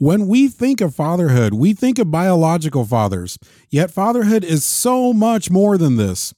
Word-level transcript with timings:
When 0.00 0.28
we 0.28 0.48
think 0.48 0.80
of 0.80 0.94
fatherhood, 0.94 1.52
we 1.52 1.74
think 1.74 1.98
of 1.98 2.10
biological 2.10 2.86
fathers, 2.86 3.38
yet 3.68 3.90
fatherhood 3.90 4.44
is 4.44 4.64
so 4.64 5.12
much 5.12 5.50
more 5.50 5.76
than 5.76 5.96
this. 5.96 6.32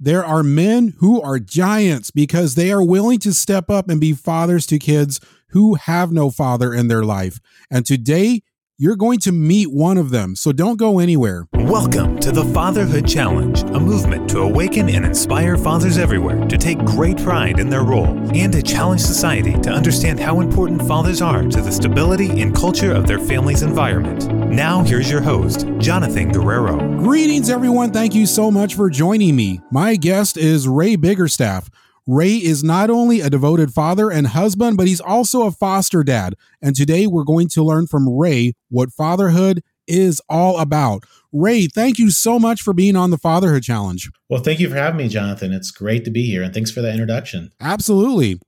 There 0.00 0.24
are 0.24 0.42
men 0.42 0.94
who 0.98 1.22
are 1.22 1.38
giants 1.38 2.10
because 2.10 2.56
they 2.56 2.72
are 2.72 2.82
willing 2.82 3.20
to 3.20 3.32
step 3.32 3.70
up 3.70 3.88
and 3.88 4.00
be 4.00 4.14
fathers 4.14 4.66
to 4.66 4.80
kids 4.80 5.20
who 5.50 5.76
have 5.76 6.10
no 6.10 6.28
father 6.28 6.74
in 6.74 6.88
their 6.88 7.04
life. 7.04 7.38
And 7.70 7.86
today, 7.86 8.42
you're 8.76 8.96
going 8.96 9.20
to 9.20 9.30
meet 9.30 9.70
one 9.70 9.96
of 9.96 10.10
them, 10.10 10.34
so 10.34 10.50
don't 10.50 10.78
go 10.78 10.98
anywhere. 10.98 11.46
Welcome 11.54 12.18
to 12.18 12.32
the 12.32 12.44
Fatherhood 12.46 13.06
Challenge, 13.06 13.62
a 13.62 13.78
movement 13.78 14.28
to 14.30 14.40
awaken 14.40 14.88
and 14.88 15.04
inspire 15.04 15.56
fathers 15.56 15.96
everywhere 15.96 16.44
to 16.48 16.58
take 16.58 16.78
great 16.80 17.16
pride 17.18 17.60
in 17.60 17.70
their 17.70 17.84
role 17.84 18.18
and 18.34 18.52
to 18.52 18.62
challenge 18.62 19.00
society 19.00 19.52
to 19.60 19.70
understand 19.70 20.18
how 20.18 20.40
important 20.40 20.82
fathers 20.82 21.22
are 21.22 21.42
to 21.42 21.60
the 21.60 21.70
stability 21.70 22.40
and 22.40 22.54
culture 22.54 22.92
of 22.92 23.06
their 23.06 23.20
family's 23.20 23.62
environment. 23.62 24.26
Now, 24.50 24.82
here's 24.82 25.10
your 25.10 25.20
host, 25.20 25.68
Jonathan 25.78 26.32
Guerrero. 26.32 26.76
Greetings, 26.98 27.50
everyone. 27.50 27.92
Thank 27.92 28.14
you 28.14 28.26
so 28.26 28.50
much 28.50 28.74
for 28.74 28.90
joining 28.90 29.36
me. 29.36 29.60
My 29.70 29.94
guest 29.94 30.36
is 30.36 30.66
Ray 30.66 30.96
Biggerstaff. 30.96 31.68
Ray 32.06 32.34
is 32.34 32.62
not 32.62 32.90
only 32.90 33.20
a 33.20 33.30
devoted 33.30 33.72
father 33.72 34.10
and 34.10 34.26
husband, 34.26 34.76
but 34.76 34.86
he's 34.86 35.00
also 35.00 35.46
a 35.46 35.50
foster 35.50 36.04
dad. 36.04 36.34
And 36.60 36.76
today 36.76 37.06
we're 37.06 37.24
going 37.24 37.48
to 37.48 37.64
learn 37.64 37.86
from 37.86 38.08
Ray 38.08 38.52
what 38.68 38.92
fatherhood 38.92 39.62
is 39.86 40.20
all 40.28 40.58
about. 40.58 41.04
Ray, 41.32 41.66
thank 41.66 41.98
you 41.98 42.10
so 42.10 42.38
much 42.38 42.62
for 42.62 42.72
being 42.72 42.94
on 42.96 43.10
the 43.10 43.18
Fatherhood 43.18 43.62
Challenge. 43.62 44.10
Well, 44.28 44.42
thank 44.42 44.60
you 44.60 44.68
for 44.68 44.76
having 44.76 44.98
me, 44.98 45.08
Jonathan. 45.08 45.52
It's 45.52 45.70
great 45.70 46.04
to 46.04 46.10
be 46.10 46.24
here, 46.26 46.42
and 46.42 46.54
thanks 46.54 46.70
for 46.70 46.80
that 46.82 46.92
introduction. 46.92 47.52
Absolutely. 47.60 48.40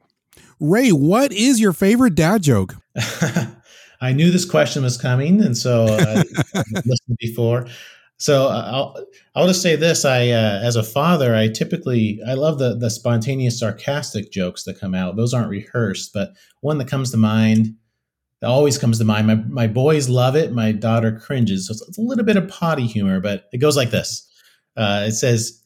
Ray, 0.61 0.91
what 0.91 1.33
is 1.33 1.61
your 1.61 1.73
favorite 1.73 2.15
dad 2.15 2.43
joke? 2.43 2.77
I 4.01 4.13
knew 4.13 4.31
this 4.31 4.45
question 4.45 4.83
was 4.83 4.97
coming, 4.97 5.41
and 5.41 5.57
so 5.57 5.85
uh, 5.85 6.23
I 6.55 6.63
listened 6.85 7.17
before. 7.19 7.67
So 8.19 8.47
uh, 8.49 8.71
I'll 8.73 9.07
I'll 9.35 9.47
just 9.47 9.63
say 9.63 9.77
this: 9.77 10.05
I 10.05 10.29
uh, 10.31 10.61
as 10.63 10.77
a 10.77 10.83
father, 10.83 11.35
I 11.35 11.49
typically 11.49 12.21
I 12.27 12.35
love 12.35 12.59
the 12.59 12.75
the 12.75 12.91
spontaneous, 12.91 13.59
sarcastic 13.59 14.33
jokes 14.33 14.65
that 14.65 14.81
come 14.81 14.95
out. 14.95 15.17
Those 15.17 15.35
aren't 15.35 15.51
rehearsed, 15.51 16.13
but 16.15 16.31
one 16.61 16.79
that 16.79 16.89
comes 16.89 17.11
to 17.11 17.17
mind 17.17 17.75
that 18.41 18.49
always 18.49 18.79
comes 18.79 18.99
to 18.99 19.05
mind. 19.05 19.27
My 19.27 19.35
my 19.35 19.67
boys 19.67 20.09
love 20.09 20.35
it. 20.35 20.53
My 20.53 20.73
daughter 20.73 21.19
cringes. 21.19 21.67
So 21.67 21.73
it's, 21.73 21.89
it's 21.89 21.99
a 21.99 22.03
little 22.03 22.25
bit 22.25 22.37
of 22.37 22.49
potty 22.49 22.87
humor, 22.87 23.21
but 23.21 23.47
it 23.53 23.59
goes 23.59 23.77
like 23.77 23.91
this: 23.91 24.27
uh, 24.77 25.05
It 25.09 25.13
says, 25.13 25.63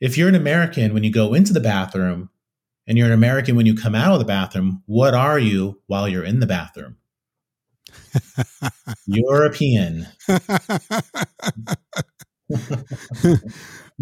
"If 0.00 0.16
you're 0.16 0.28
an 0.28 0.34
American 0.34 0.94
when 0.94 1.04
you 1.04 1.12
go 1.12 1.34
into 1.34 1.52
the 1.52 1.60
bathroom, 1.60 2.30
and 2.86 2.96
you're 2.96 3.08
an 3.08 3.12
American 3.12 3.56
when 3.56 3.66
you 3.66 3.74
come 3.74 3.94
out 3.94 4.14
of 4.14 4.20
the 4.20 4.24
bathroom, 4.24 4.82
what 4.86 5.12
are 5.12 5.38
you 5.38 5.80
while 5.86 6.08
you're 6.08 6.24
in 6.24 6.40
the 6.40 6.46
bathroom?" 6.46 6.96
European. 9.06 10.06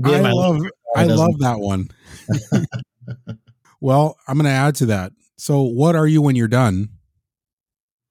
I 0.05 0.33
love 0.33 0.61
I 0.97 1.05
love 1.05 1.39
that 1.41 1.59
one. 1.59 1.89
well, 3.81 4.17
I'm 4.27 4.37
going 4.37 4.45
to 4.47 4.51
add 4.51 4.75
to 4.77 4.87
that. 4.87 5.13
So, 5.37 5.63
what 5.63 5.95
are 5.95 6.07
you 6.07 6.23
when 6.23 6.37
you're 6.37 6.49
done? 6.49 6.89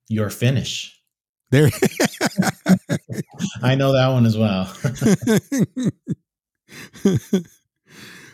You're 0.08 0.30
finish. 0.30 0.94
There. 1.50 1.70
I 3.62 3.76
know 3.76 3.94
that 3.94 4.08
one 4.10 4.26
as 4.26 4.38
well. 4.38 4.74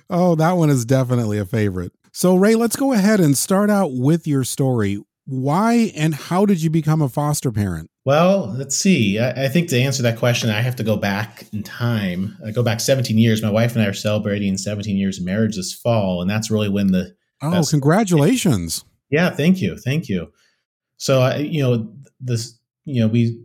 oh, 0.10 0.36
that 0.36 0.54
one 0.54 0.70
is 0.70 0.86
definitely 0.86 1.38
a 1.40 1.46
favorite. 1.46 1.92
So, 2.12 2.36
Ray, 2.36 2.56
let's 2.56 2.76
go 2.76 2.94
ahead 2.94 3.20
and 3.20 3.38
start 3.38 3.70
out 3.70 3.92
with 3.92 4.28
your 4.28 4.44
story 4.44 5.00
why 5.26 5.92
and 5.96 6.14
how 6.14 6.46
did 6.46 6.62
you 6.62 6.70
become 6.70 7.02
a 7.02 7.10
foster 7.10 7.52
parent? 7.52 7.90
Well, 8.06 8.54
let's 8.58 8.76
see. 8.76 9.20
I, 9.20 9.46
I, 9.46 9.48
think 9.48 9.70
to 9.70 9.80
answer 9.80 10.04
that 10.04 10.18
question, 10.18 10.50
I 10.50 10.62
have 10.62 10.76
to 10.76 10.84
go 10.84 10.98
back 10.98 11.46
in 11.54 11.64
time. 11.64 12.38
I 12.46 12.52
go 12.52 12.62
back 12.62 12.82
17 12.82 13.18
years. 13.18 13.42
My 13.42 13.50
wife 13.50 13.76
and 13.76 13.82
I 13.84 13.88
are 13.88 13.94
celebrating 13.94 14.58
17 14.58 14.98
years 14.98 15.20
of 15.20 15.26
marriage 15.26 15.56
this 15.56 15.74
fall, 15.74 16.22
and 16.22 16.30
that's 16.30 16.52
really 16.52 16.68
when 16.68 16.88
the 16.88 17.16
oh, 17.42 17.64
congratulations! 17.70 18.84
Yeah, 19.10 19.30
thank 19.30 19.62
you, 19.62 19.78
thank 19.78 20.10
you. 20.10 20.32
So, 20.98 21.22
I, 21.22 21.38
you 21.38 21.62
know, 21.62 21.94
this, 22.20 22.58
you 22.84 23.02
know, 23.02 23.08
we 23.08 23.42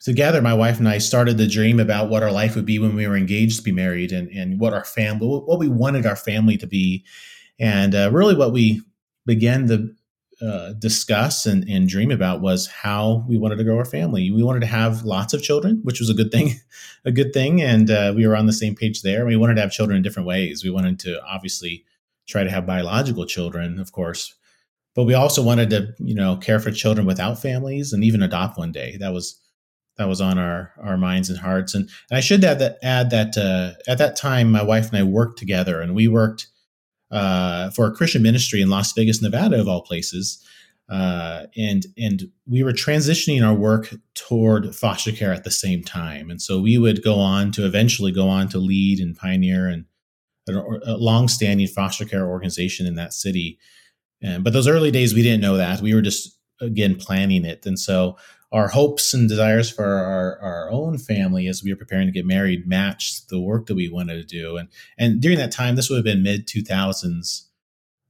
together, 0.00 0.42
my 0.42 0.54
wife 0.54 0.80
and 0.80 0.88
I 0.88 0.98
started 0.98 1.38
the 1.38 1.46
dream 1.46 1.78
about 1.78 2.08
what 2.10 2.24
our 2.24 2.32
life 2.32 2.56
would 2.56 2.66
be 2.66 2.80
when 2.80 2.96
we 2.96 3.06
were 3.06 3.16
engaged 3.16 3.58
to 3.58 3.62
be 3.62 3.72
married, 3.72 4.10
and 4.10 4.28
and 4.30 4.58
what 4.58 4.72
our 4.72 4.84
family, 4.84 5.28
what 5.28 5.60
we 5.60 5.68
wanted 5.68 6.06
our 6.06 6.16
family 6.16 6.56
to 6.56 6.66
be, 6.66 7.04
and 7.60 7.94
uh, 7.94 8.10
really 8.12 8.34
what 8.34 8.52
we 8.52 8.82
began 9.24 9.66
the 9.66 9.94
uh, 10.42 10.72
discuss 10.72 11.46
and, 11.46 11.68
and 11.68 11.88
dream 11.88 12.10
about 12.10 12.40
was 12.40 12.66
how 12.66 13.24
we 13.28 13.38
wanted 13.38 13.56
to 13.56 13.64
grow 13.64 13.78
our 13.78 13.84
family. 13.84 14.30
We 14.30 14.42
wanted 14.42 14.60
to 14.60 14.66
have 14.66 15.04
lots 15.04 15.32
of 15.32 15.42
children, 15.42 15.80
which 15.84 16.00
was 16.00 16.10
a 16.10 16.14
good 16.14 16.32
thing, 16.32 16.54
a 17.04 17.12
good 17.12 17.32
thing, 17.32 17.62
and 17.62 17.90
uh, 17.90 18.12
we 18.16 18.26
were 18.26 18.36
on 18.36 18.46
the 18.46 18.52
same 18.52 18.74
page 18.74 19.02
there. 19.02 19.24
We 19.24 19.36
wanted 19.36 19.54
to 19.54 19.60
have 19.60 19.70
children 19.70 19.96
in 19.96 20.02
different 20.02 20.26
ways. 20.26 20.64
We 20.64 20.70
wanted 20.70 20.98
to 21.00 21.22
obviously 21.24 21.84
try 22.26 22.44
to 22.44 22.50
have 22.50 22.66
biological 22.66 23.24
children, 23.24 23.78
of 23.78 23.92
course, 23.92 24.34
but 24.94 25.04
we 25.04 25.14
also 25.14 25.42
wanted 25.42 25.70
to, 25.70 25.94
you 25.98 26.14
know, 26.14 26.36
care 26.36 26.58
for 26.58 26.70
children 26.70 27.06
without 27.06 27.40
families 27.40 27.92
and 27.92 28.02
even 28.02 28.22
adopt 28.22 28.58
one 28.58 28.72
day. 28.72 28.96
That 28.98 29.12
was 29.12 29.38
that 29.96 30.08
was 30.08 30.20
on 30.20 30.38
our 30.38 30.72
our 30.82 30.96
minds 30.96 31.30
and 31.30 31.38
hearts. 31.38 31.74
And, 31.74 31.88
and 32.10 32.18
I 32.18 32.20
should 32.20 32.44
add 32.44 32.58
that 32.58 32.78
add 32.82 33.10
that 33.10 33.36
uh, 33.38 33.72
at 33.90 33.98
that 33.98 34.16
time, 34.16 34.50
my 34.50 34.62
wife 34.62 34.88
and 34.88 34.98
I 34.98 35.02
worked 35.04 35.38
together, 35.38 35.80
and 35.80 35.94
we 35.94 36.08
worked 36.08 36.48
uh, 37.12 37.70
for 37.70 37.86
a 37.86 37.92
Christian 37.92 38.22
ministry 38.22 38.60
in 38.62 38.70
Las 38.70 38.92
Vegas, 38.94 39.22
Nevada, 39.22 39.60
of 39.60 39.68
all 39.68 39.82
places. 39.82 40.44
Uh, 40.88 41.46
and 41.56 41.86
and 41.96 42.24
we 42.46 42.62
were 42.62 42.72
transitioning 42.72 43.46
our 43.46 43.54
work 43.54 43.94
toward 44.14 44.74
foster 44.74 45.12
care 45.12 45.32
at 45.32 45.44
the 45.44 45.50
same 45.50 45.82
time, 45.82 46.28
and 46.28 46.42
so 46.42 46.60
we 46.60 46.76
would 46.76 47.04
go 47.04 47.14
on 47.20 47.52
to 47.52 47.64
eventually 47.64 48.10
go 48.10 48.28
on 48.28 48.48
to 48.48 48.58
lead 48.58 48.98
and 48.98 49.16
pioneer 49.16 49.68
and 49.68 49.84
a, 50.48 50.96
long-standing 50.96 51.68
foster 51.68 52.04
care 52.04 52.26
organization 52.26 52.84
in 52.84 52.96
that 52.96 53.14
city. 53.14 53.58
And, 54.20 54.42
but 54.42 54.52
those 54.52 54.66
early 54.66 54.90
days, 54.90 55.14
we 55.14 55.22
didn't 55.22 55.40
know 55.40 55.56
that. 55.56 55.80
We 55.80 55.94
were 55.94 56.02
just 56.02 56.36
again 56.60 56.96
planning 56.96 57.44
it, 57.44 57.64
and 57.64 57.78
so 57.78 58.16
our 58.52 58.68
hopes 58.68 59.14
and 59.14 59.28
desires 59.28 59.70
for 59.70 59.84
our, 59.84 60.38
our 60.40 60.70
own 60.70 60.98
family 60.98 61.46
as 61.48 61.64
we 61.64 61.72
were 61.72 61.78
preparing 61.78 62.06
to 62.06 62.12
get 62.12 62.26
married 62.26 62.66
matched 62.66 63.28
the 63.30 63.40
work 63.40 63.66
that 63.66 63.74
we 63.74 63.88
wanted 63.88 64.16
to 64.16 64.24
do. 64.24 64.56
And 64.56 64.68
and 64.98 65.20
during 65.20 65.38
that 65.38 65.52
time, 65.52 65.74
this 65.74 65.88
would 65.88 65.96
have 65.96 66.04
been 66.04 66.22
mid 66.22 66.46
two 66.46 66.62
thousands. 66.62 67.48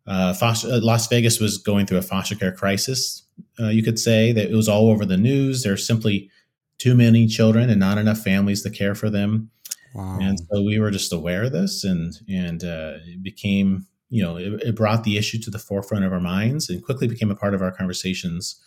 Uh, 0.04 0.34
foster, 0.34 0.68
uh, 0.68 0.80
Las 0.80 1.06
Vegas 1.06 1.38
was 1.38 1.58
going 1.58 1.86
through 1.86 1.98
a 1.98 2.02
foster 2.02 2.34
care 2.34 2.52
crisis. 2.52 3.22
Uh, 3.60 3.68
you 3.68 3.84
could 3.84 4.00
say 4.00 4.32
that 4.32 4.50
it 4.50 4.56
was 4.56 4.68
all 4.68 4.90
over 4.90 5.04
the 5.04 5.16
news. 5.16 5.62
There's 5.62 5.86
simply 5.86 6.28
too 6.78 6.96
many 6.96 7.28
children 7.28 7.70
and 7.70 7.78
not 7.78 7.98
enough 7.98 8.18
families 8.18 8.62
to 8.62 8.70
care 8.70 8.96
for 8.96 9.08
them. 9.08 9.50
Wow. 9.94 10.18
And 10.20 10.40
so 10.40 10.62
we 10.62 10.80
were 10.80 10.90
just 10.90 11.12
aware 11.12 11.44
of 11.44 11.52
this, 11.52 11.84
and 11.84 12.14
and 12.28 12.64
uh, 12.64 12.94
it 13.06 13.22
became 13.22 13.86
you 14.08 14.22
know 14.24 14.36
it, 14.36 14.60
it 14.62 14.74
brought 14.74 15.04
the 15.04 15.16
issue 15.16 15.38
to 15.38 15.50
the 15.50 15.58
forefront 15.60 16.04
of 16.04 16.12
our 16.12 16.20
minds, 16.20 16.68
and 16.68 16.82
quickly 16.82 17.06
became 17.06 17.30
a 17.30 17.36
part 17.36 17.54
of 17.54 17.62
our 17.62 17.70
conversations 17.70 18.60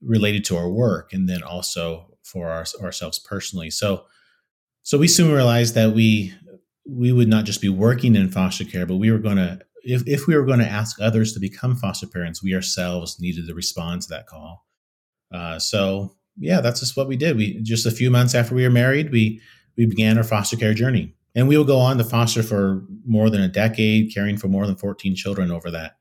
related 0.00 0.44
to 0.44 0.56
our 0.56 0.68
work 0.68 1.12
and 1.12 1.28
then 1.28 1.42
also 1.42 2.16
for 2.22 2.48
our, 2.48 2.64
ourselves 2.82 3.18
personally. 3.18 3.70
So, 3.70 4.04
so 4.82 4.98
we 4.98 5.08
soon 5.08 5.32
realized 5.32 5.74
that 5.74 5.94
we 5.94 6.32
we 6.88 7.10
would 7.10 7.28
not 7.28 7.44
just 7.44 7.60
be 7.60 7.68
working 7.68 8.14
in 8.14 8.30
foster 8.30 8.64
care, 8.64 8.86
but 8.86 8.96
we 8.96 9.10
were 9.10 9.18
going 9.18 9.36
to 9.36 9.60
if 9.82 10.02
if 10.06 10.26
we 10.26 10.36
were 10.36 10.44
going 10.44 10.58
to 10.58 10.68
ask 10.68 11.00
others 11.00 11.32
to 11.32 11.40
become 11.40 11.76
foster 11.76 12.06
parents, 12.06 12.42
we 12.42 12.54
ourselves 12.54 13.20
needed 13.20 13.46
to 13.46 13.54
respond 13.54 14.02
to 14.02 14.08
that 14.08 14.26
call. 14.26 14.66
Uh, 15.32 15.58
so 15.58 16.16
yeah, 16.38 16.60
that's 16.60 16.80
just 16.80 16.96
what 16.96 17.08
we 17.08 17.16
did. 17.16 17.36
We 17.36 17.60
just 17.62 17.86
a 17.86 17.90
few 17.90 18.10
months 18.10 18.34
after 18.34 18.54
we 18.54 18.64
were 18.64 18.70
married, 18.70 19.10
we 19.10 19.40
we 19.76 19.86
began 19.86 20.18
our 20.18 20.24
foster 20.24 20.56
care 20.56 20.74
journey, 20.74 21.14
and 21.34 21.48
we 21.48 21.56
will 21.56 21.64
go 21.64 21.78
on 21.78 21.98
to 21.98 22.04
foster 22.04 22.42
for 22.42 22.84
more 23.04 23.30
than 23.30 23.40
a 23.40 23.48
decade, 23.48 24.12
caring 24.14 24.36
for 24.36 24.48
more 24.48 24.66
than 24.66 24.76
fourteen 24.76 25.14
children 25.14 25.50
over 25.50 25.70
that 25.70 25.95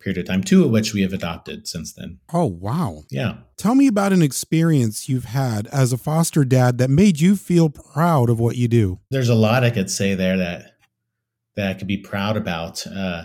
period 0.00 0.18
of 0.18 0.26
time, 0.26 0.42
two 0.42 0.64
of 0.64 0.70
which 0.70 0.92
we 0.92 1.02
have 1.02 1.12
adopted 1.12 1.68
since 1.68 1.92
then. 1.92 2.18
Oh, 2.32 2.46
wow. 2.46 3.04
Yeah. 3.10 3.38
Tell 3.56 3.74
me 3.74 3.86
about 3.86 4.12
an 4.12 4.22
experience 4.22 5.08
you've 5.08 5.26
had 5.26 5.66
as 5.68 5.92
a 5.92 5.98
foster 5.98 6.44
dad 6.44 6.78
that 6.78 6.90
made 6.90 7.20
you 7.20 7.36
feel 7.36 7.68
proud 7.68 8.30
of 8.30 8.40
what 8.40 8.56
you 8.56 8.66
do. 8.66 9.00
There's 9.10 9.28
a 9.28 9.34
lot 9.34 9.62
I 9.64 9.70
could 9.70 9.90
say 9.90 10.14
there 10.14 10.38
that 10.38 10.72
that 11.56 11.70
I 11.70 11.74
could 11.74 11.88
be 11.88 11.98
proud 11.98 12.36
about. 12.36 12.86
Uh, 12.86 13.24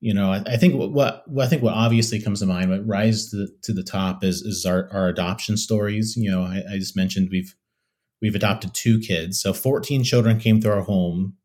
you 0.00 0.12
know, 0.12 0.32
I, 0.32 0.42
I 0.46 0.56
think 0.56 0.74
what, 0.74 0.92
what, 0.92 1.44
I 1.44 1.48
think 1.48 1.62
what 1.62 1.74
obviously 1.74 2.20
comes 2.20 2.40
to 2.40 2.46
mind, 2.46 2.70
what 2.70 2.86
rises 2.86 3.30
to, 3.30 3.48
to 3.62 3.72
the 3.72 3.82
top 3.82 4.22
is 4.22 4.42
is 4.42 4.66
our, 4.66 4.88
our 4.92 5.08
adoption 5.08 5.56
stories. 5.56 6.14
You 6.16 6.30
know, 6.30 6.42
I, 6.42 6.62
I 6.72 6.78
just 6.78 6.96
mentioned 6.96 7.28
we've 7.30 7.54
we've 8.20 8.34
adopted 8.34 8.74
two 8.74 8.98
kids, 8.98 9.40
so 9.40 9.52
14 9.52 10.04
children 10.04 10.38
came 10.38 10.60
through 10.60 10.72
our 10.72 10.82
home 10.82 11.36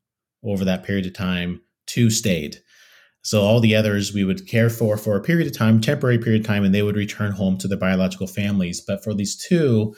over 0.43 0.63
that 0.65 0.83
period 0.83 1.05
of 1.05 1.13
time. 1.13 1.61
Two 1.85 2.09
stayed. 2.09 2.57
So 3.21 3.41
all 3.41 3.59
the 3.59 3.75
others 3.75 4.13
we 4.13 4.23
would 4.23 4.47
care 4.47 4.69
for 4.69 4.97
for 4.97 5.15
a 5.15 5.21
period 5.21 5.47
of 5.47 5.57
time, 5.57 5.81
temporary 5.81 6.17
period 6.17 6.41
of 6.41 6.47
time, 6.47 6.63
and 6.63 6.73
they 6.73 6.81
would 6.81 6.95
return 6.95 7.31
home 7.31 7.57
to 7.57 7.67
their 7.67 7.77
biological 7.77 8.27
families. 8.27 8.81
But 8.81 9.03
for 9.03 9.13
these 9.13 9.35
two, 9.35 9.95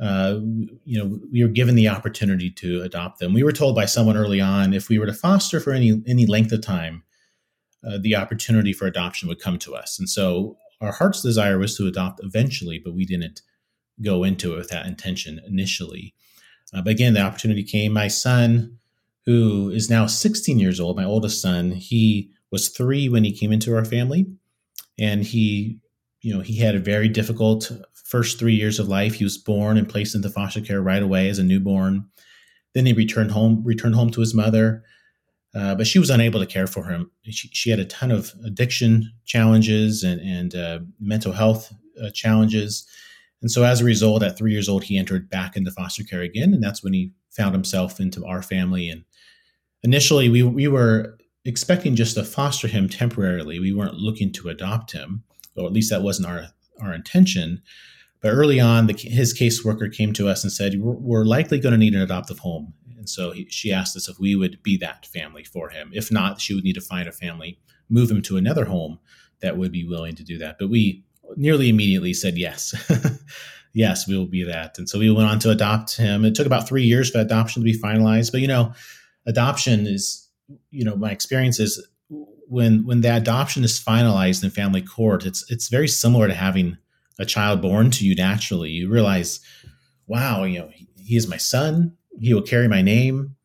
uh, 0.00 0.38
you 0.84 0.98
know, 0.98 1.18
we 1.32 1.42
were 1.42 1.50
given 1.50 1.74
the 1.74 1.88
opportunity 1.88 2.50
to 2.50 2.82
adopt 2.82 3.18
them. 3.18 3.32
We 3.32 3.42
were 3.42 3.52
told 3.52 3.74
by 3.74 3.86
someone 3.86 4.16
early 4.16 4.40
on 4.40 4.72
if 4.72 4.88
we 4.88 4.98
were 4.98 5.06
to 5.06 5.12
foster 5.12 5.60
for 5.60 5.72
any 5.72 6.02
any 6.06 6.26
length 6.26 6.52
of 6.52 6.62
time, 6.62 7.02
uh, 7.86 7.98
the 8.00 8.16
opportunity 8.16 8.72
for 8.72 8.86
adoption 8.86 9.28
would 9.28 9.40
come 9.40 9.58
to 9.58 9.74
us. 9.74 9.98
And 9.98 10.08
so 10.08 10.56
our 10.80 10.92
heart's 10.92 11.22
desire 11.22 11.58
was 11.58 11.76
to 11.76 11.86
adopt 11.86 12.22
eventually, 12.22 12.80
but 12.82 12.94
we 12.94 13.04
didn't 13.04 13.42
go 14.02 14.24
into 14.24 14.54
it 14.54 14.56
with 14.56 14.70
that 14.70 14.86
intention 14.86 15.40
initially. 15.46 16.14
Uh, 16.72 16.82
but 16.82 16.90
again, 16.90 17.14
the 17.14 17.20
opportunity 17.20 17.62
came. 17.62 17.92
My 17.92 18.08
son, 18.08 18.78
who 19.26 19.70
is 19.70 19.88
now 19.88 20.06
16 20.06 20.58
years 20.58 20.80
old, 20.80 20.96
my 20.96 21.04
oldest 21.04 21.40
son, 21.40 21.70
he 21.70 22.30
was 22.54 22.68
three 22.68 23.08
when 23.08 23.24
he 23.24 23.36
came 23.36 23.50
into 23.50 23.74
our 23.74 23.84
family, 23.84 24.26
and 24.96 25.24
he, 25.24 25.80
you 26.22 26.32
know, 26.32 26.40
he 26.40 26.56
had 26.56 26.76
a 26.76 26.78
very 26.78 27.08
difficult 27.08 27.72
first 27.92 28.38
three 28.38 28.54
years 28.54 28.78
of 28.78 28.86
life. 28.86 29.14
He 29.14 29.24
was 29.24 29.36
born 29.36 29.76
and 29.76 29.88
placed 29.88 30.14
into 30.14 30.30
foster 30.30 30.60
care 30.60 30.80
right 30.80 31.02
away 31.02 31.28
as 31.28 31.40
a 31.40 31.42
newborn. 31.42 32.06
Then 32.72 32.86
he 32.86 32.92
returned 32.92 33.32
home, 33.32 33.64
returned 33.64 33.96
home 33.96 34.10
to 34.10 34.20
his 34.20 34.34
mother, 34.34 34.84
uh, 35.52 35.74
but 35.74 35.88
she 35.88 35.98
was 35.98 36.10
unable 36.10 36.38
to 36.38 36.46
care 36.46 36.68
for 36.68 36.84
him. 36.84 37.10
She, 37.24 37.48
she 37.48 37.70
had 37.70 37.80
a 37.80 37.86
ton 37.86 38.12
of 38.12 38.32
addiction 38.44 39.12
challenges 39.24 40.04
and, 40.04 40.20
and 40.20 40.54
uh, 40.54 40.78
mental 41.00 41.32
health 41.32 41.72
uh, 42.00 42.10
challenges. 42.10 42.86
And 43.42 43.50
so 43.50 43.64
as 43.64 43.80
a 43.80 43.84
result, 43.84 44.22
at 44.22 44.38
three 44.38 44.52
years 44.52 44.68
old, 44.68 44.84
he 44.84 44.96
entered 44.96 45.28
back 45.28 45.56
into 45.56 45.72
foster 45.72 46.04
care 46.04 46.22
again. 46.22 46.54
And 46.54 46.62
that's 46.62 46.84
when 46.84 46.92
he 46.92 47.10
found 47.30 47.52
himself 47.52 47.98
into 47.98 48.24
our 48.24 48.42
family. 48.42 48.88
And 48.88 49.02
initially, 49.82 50.28
we, 50.28 50.44
we 50.44 50.68
were 50.68 51.18
expecting 51.44 51.94
just 51.94 52.14
to 52.16 52.24
foster 52.24 52.68
him 52.68 52.88
temporarily. 52.88 53.58
We 53.58 53.72
weren't 53.72 53.94
looking 53.94 54.32
to 54.32 54.48
adopt 54.48 54.92
him, 54.92 55.24
or 55.56 55.66
at 55.66 55.72
least 55.72 55.90
that 55.90 56.02
wasn't 56.02 56.28
our, 56.28 56.46
our 56.80 56.94
intention. 56.94 57.62
But 58.20 58.32
early 58.32 58.58
on, 58.58 58.86
the, 58.86 58.94
his 58.94 59.38
caseworker 59.38 59.94
came 59.94 60.12
to 60.14 60.28
us 60.28 60.42
and 60.42 60.52
said, 60.52 60.80
We're, 60.80 60.94
we're 60.94 61.24
likely 61.24 61.58
going 61.58 61.72
to 61.72 61.78
need 61.78 61.94
an 61.94 62.00
adoptive 62.00 62.38
home. 62.38 62.72
And 62.96 63.08
so 63.08 63.32
he, 63.32 63.46
she 63.50 63.70
asked 63.70 63.96
us 63.96 64.08
if 64.08 64.18
we 64.18 64.34
would 64.34 64.62
be 64.62 64.78
that 64.78 65.06
family 65.06 65.44
for 65.44 65.68
him. 65.68 65.90
If 65.92 66.10
not, 66.10 66.40
she 66.40 66.54
would 66.54 66.64
need 66.64 66.74
to 66.74 66.80
find 66.80 67.06
a 67.06 67.12
family, 67.12 67.58
move 67.90 68.10
him 68.10 68.22
to 68.22 68.38
another 68.38 68.64
home 68.64 68.98
that 69.40 69.58
would 69.58 69.72
be 69.72 69.84
willing 69.84 70.14
to 70.14 70.24
do 70.24 70.38
that. 70.38 70.56
But 70.58 70.70
we 70.70 71.04
nearly 71.36 71.68
immediately 71.68 72.14
said 72.14 72.38
yes. 72.38 72.74
yes, 73.74 74.08
we 74.08 74.16
will 74.16 74.26
be 74.26 74.44
that. 74.44 74.78
And 74.78 74.88
so 74.88 74.98
we 74.98 75.10
went 75.10 75.28
on 75.28 75.38
to 75.40 75.50
adopt 75.50 75.96
him. 75.96 76.24
It 76.24 76.34
took 76.34 76.46
about 76.46 76.66
three 76.66 76.84
years 76.84 77.10
for 77.10 77.18
adoption 77.18 77.60
to 77.60 77.64
be 77.64 77.78
finalized. 77.78 78.32
But, 78.32 78.40
you 78.40 78.48
know, 78.48 78.72
adoption 79.26 79.86
is, 79.86 80.23
you 80.70 80.84
know, 80.84 80.96
my 80.96 81.10
experience 81.10 81.58
is 81.58 81.86
when 82.48 82.84
when 82.86 83.00
the 83.00 83.14
adoption 83.14 83.64
is 83.64 83.82
finalized 83.82 84.44
in 84.44 84.50
family 84.50 84.82
court, 84.82 85.24
it's 85.24 85.50
it's 85.50 85.68
very 85.68 85.88
similar 85.88 86.28
to 86.28 86.34
having 86.34 86.76
a 87.18 87.24
child 87.24 87.62
born 87.62 87.90
to 87.92 88.04
you 88.04 88.14
naturally. 88.14 88.70
You 88.70 88.90
realize, 88.90 89.40
wow, 90.06 90.44
you 90.44 90.58
know, 90.58 90.68
he, 90.72 90.88
he 90.98 91.16
is 91.16 91.28
my 91.28 91.36
son. 91.36 91.96
He 92.20 92.34
will 92.34 92.42
carry 92.42 92.68
my 92.68 92.82
name. 92.82 93.36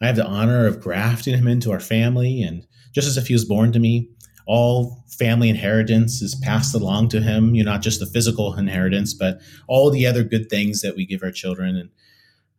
I 0.00 0.06
have 0.06 0.16
the 0.16 0.26
honor 0.26 0.66
of 0.66 0.80
grafting 0.80 1.36
him 1.36 1.48
into 1.48 1.72
our 1.72 1.80
family. 1.80 2.42
And 2.42 2.66
just 2.94 3.08
as 3.08 3.16
if 3.16 3.26
he 3.26 3.34
was 3.34 3.44
born 3.44 3.72
to 3.72 3.78
me, 3.78 4.10
all 4.46 5.04
family 5.18 5.48
inheritance 5.48 6.22
is 6.22 6.34
passed 6.36 6.74
along 6.74 7.08
to 7.10 7.20
him. 7.20 7.54
You 7.54 7.64
know, 7.64 7.72
not 7.72 7.82
just 7.82 8.00
the 8.00 8.06
physical 8.06 8.54
inheritance, 8.54 9.12
but 9.12 9.40
all 9.66 9.90
the 9.90 10.06
other 10.06 10.22
good 10.22 10.48
things 10.48 10.80
that 10.82 10.96
we 10.96 11.04
give 11.04 11.22
our 11.22 11.32
children. 11.32 11.76
And 11.76 11.90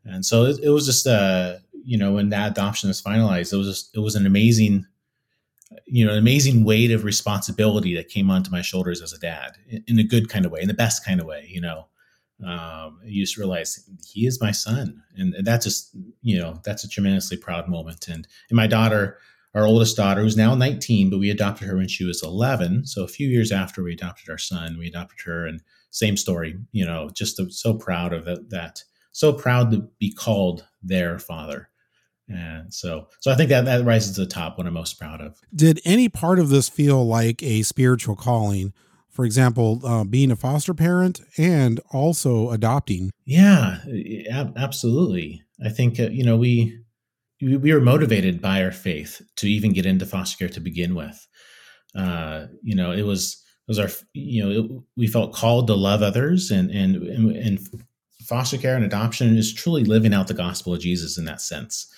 and 0.06 0.26
so 0.26 0.46
it, 0.46 0.60
it 0.64 0.70
was 0.70 0.86
just 0.86 1.08
uh, 1.08 1.58
you 1.90 1.98
know, 1.98 2.14
when 2.14 2.30
that 2.30 2.52
adoption 2.52 2.88
was 2.88 3.02
finalized, 3.02 3.52
it 3.52 3.58
was 3.58 3.68
just, 3.68 3.98
it 3.98 4.00
was 4.00 4.14
an 4.14 4.28
amazing 4.28 4.86
you 5.86 6.06
know, 6.06 6.12
an 6.12 6.18
amazing 6.18 6.64
weight 6.64 6.92
of 6.92 7.04
responsibility 7.04 7.96
that 7.96 8.10
came 8.10 8.32
onto 8.32 8.52
my 8.52 8.62
shoulders 8.62 9.02
as 9.02 9.14
a 9.14 9.20
dad 9.20 9.58
in, 9.68 9.84
in 9.88 10.00
a 10.00 10.04
good 10.04 10.30
kind 10.30 10.46
of 10.46 10.52
way, 10.52 10.62
in 10.62 10.68
the 10.68 10.74
best 10.74 11.06
kind 11.06 11.20
of 11.20 11.26
way, 11.26 11.48
you 11.50 11.62
know. 11.62 11.88
Um, 12.46 13.00
you 13.04 13.22
just 13.22 13.38
realize 13.38 13.88
he 14.06 14.26
is 14.26 14.42
my 14.42 14.52
son. 14.52 15.04
And, 15.16 15.36
that's 15.44 15.66
just, 15.66 15.96
you 16.22 16.40
know, 16.40 16.60
that's 16.64 16.84
a 16.84 16.90
tremendously 16.90 17.38
proud 17.38 17.68
moment. 17.68 18.08
And, 18.08 18.28
and 18.50 18.56
my 18.56 18.66
daughter, 18.66 19.18
our 19.54 19.66
oldest 19.66 19.98
daughter, 19.98 20.22
who's 20.22 20.38
now 20.38 20.56
19, 20.56 21.10
but 21.10 21.20
we 21.20 21.30
adopted 21.30 21.68
her 21.68 21.78
when 21.78 21.88
she 21.88 22.06
was 22.06 22.24
11. 22.24 22.86
So 22.86 23.04
a 23.04 23.08
few 23.08 23.28
years 23.28 23.52
after 23.52 23.84
we 23.84 23.94
adopted 23.94 24.30
our 24.30 24.38
son, 24.38 24.78
we 24.78 24.88
adopted 24.88 25.20
her 25.26 25.46
and 25.46 25.62
same 25.92 26.18
story, 26.18 26.58
you 26.72 26.86
know, 26.86 27.10
just 27.14 27.40
so 27.52 27.74
proud 27.74 28.14
of 28.14 28.26
that, 28.26 28.50
that 28.52 28.84
so 29.12 29.34
proud 29.34 29.72
to 29.72 29.88
be 30.00 30.12
called 30.12 30.66
their 30.82 31.20
father. 31.20 31.70
And 32.30 32.72
so, 32.74 33.08
so 33.20 33.32
I 33.32 33.36
think 33.36 33.50
that 33.50 33.66
that 33.66 33.84
rises 33.84 34.16
to 34.16 34.22
the 34.22 34.28
top. 34.28 34.58
What 34.58 34.68
I'm 34.68 34.74
most 34.74 35.00
proud 35.00 35.20
of. 35.20 35.40
Did 35.54 35.82
any 35.84 36.10
part 36.10 36.40
of 36.40 36.50
this 36.50 36.70
feel 36.70 37.06
like 37.06 37.42
a 37.42 37.64
spiritual 37.64 38.16
calling? 38.16 38.74
For 39.10 39.26
example, 39.26 39.82
uh, 39.84 40.04
being 40.04 40.32
a 40.32 40.36
foster 40.36 40.74
parent 40.74 41.22
and 41.38 41.82
also 41.92 42.52
adopting. 42.52 43.12
Yeah, 43.26 43.80
absolutely. 44.56 45.42
I 45.64 45.70
think 45.70 46.00
uh, 46.00 46.10
you 46.10 46.24
know 46.24 46.38
we, 46.38 46.80
we 47.42 47.58
we 47.58 47.74
were 47.74 47.82
motivated 47.82 48.42
by 48.42 48.64
our 48.64 48.72
faith 48.72 49.22
to 49.38 49.50
even 49.50 49.74
get 49.74 49.86
into 49.86 50.06
foster 50.06 50.38
care 50.38 50.54
to 50.54 50.60
begin 50.60 50.96
with. 50.96 51.28
Uh, 51.96 52.46
you 52.62 52.76
know, 52.76 52.92
it 52.92 53.02
was 53.02 53.44
it 53.68 53.72
was 53.72 53.80
our 53.80 53.90
you 54.14 54.44
know 54.44 54.52
it, 54.52 54.72
we 54.96 55.08
felt 55.08 55.34
called 55.34 55.68
to 55.68 55.76
love 55.76 56.04
others 56.04 56.52
and 56.52 56.70
and 56.70 56.96
and, 56.96 57.36
and 57.36 57.60
foster 58.26 58.58
care 58.58 58.76
and 58.76 58.86
adoption 58.86 59.36
is 59.36 59.52
truly 59.52 59.84
living 59.84 60.14
out 60.14 60.28
the 60.28 60.34
gospel 60.34 60.74
of 60.74 60.80
Jesus 60.80 61.18
in 61.18 61.26
that 61.26 61.42
sense. 61.42 61.92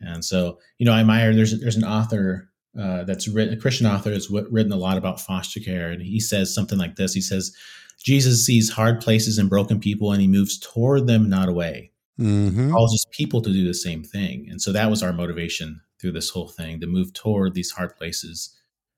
And 0.00 0.24
so, 0.24 0.58
you 0.78 0.86
know, 0.86 0.92
I 0.92 1.00
admire 1.00 1.34
there's 1.34 1.58
there's 1.60 1.76
an 1.76 1.84
author 1.84 2.50
uh, 2.78 3.04
that's 3.04 3.28
written, 3.28 3.54
a 3.54 3.60
Christian 3.60 3.86
author 3.86 4.12
has 4.12 4.30
written 4.30 4.72
a 4.72 4.76
lot 4.76 4.96
about 4.96 5.20
foster 5.20 5.60
care, 5.60 5.90
and 5.90 6.02
he 6.02 6.20
says 6.20 6.54
something 6.54 6.78
like 6.78 6.96
this. 6.96 7.12
He 7.12 7.20
says, 7.20 7.54
"Jesus 8.02 8.44
sees 8.44 8.70
hard 8.70 9.00
places 9.00 9.38
and 9.38 9.50
broken 9.50 9.80
people, 9.80 10.12
and 10.12 10.20
he 10.20 10.28
moves 10.28 10.58
toward 10.58 11.06
them, 11.06 11.28
not 11.28 11.48
away." 11.48 11.92
Mm-hmm. 12.18 12.70
Calls 12.70 13.06
people 13.12 13.40
to 13.42 13.52
do 13.52 13.66
the 13.66 13.74
same 13.74 14.02
thing, 14.02 14.46
and 14.50 14.60
so 14.60 14.72
that 14.72 14.90
was 14.90 15.02
our 15.02 15.12
motivation 15.12 15.80
through 16.00 16.12
this 16.12 16.30
whole 16.30 16.48
thing 16.48 16.80
to 16.80 16.86
move 16.86 17.12
toward 17.12 17.54
these 17.54 17.70
hard 17.70 17.94
places 17.96 18.56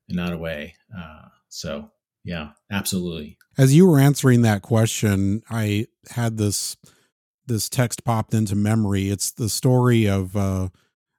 and 0.08 0.16
not 0.16 0.32
away. 0.32 0.74
Uh, 0.96 1.28
so, 1.48 1.90
yeah, 2.24 2.50
absolutely. 2.70 3.38
As 3.58 3.74
you 3.74 3.86
were 3.86 3.98
answering 3.98 4.42
that 4.42 4.62
question, 4.62 5.42
I 5.50 5.86
had 6.10 6.36
this 6.36 6.76
this 7.46 7.68
text 7.68 8.04
popped 8.04 8.34
into 8.34 8.54
memory. 8.54 9.10
It's 9.10 9.32
the 9.32 9.48
story 9.48 10.06
of 10.06 10.36
uh, 10.36 10.68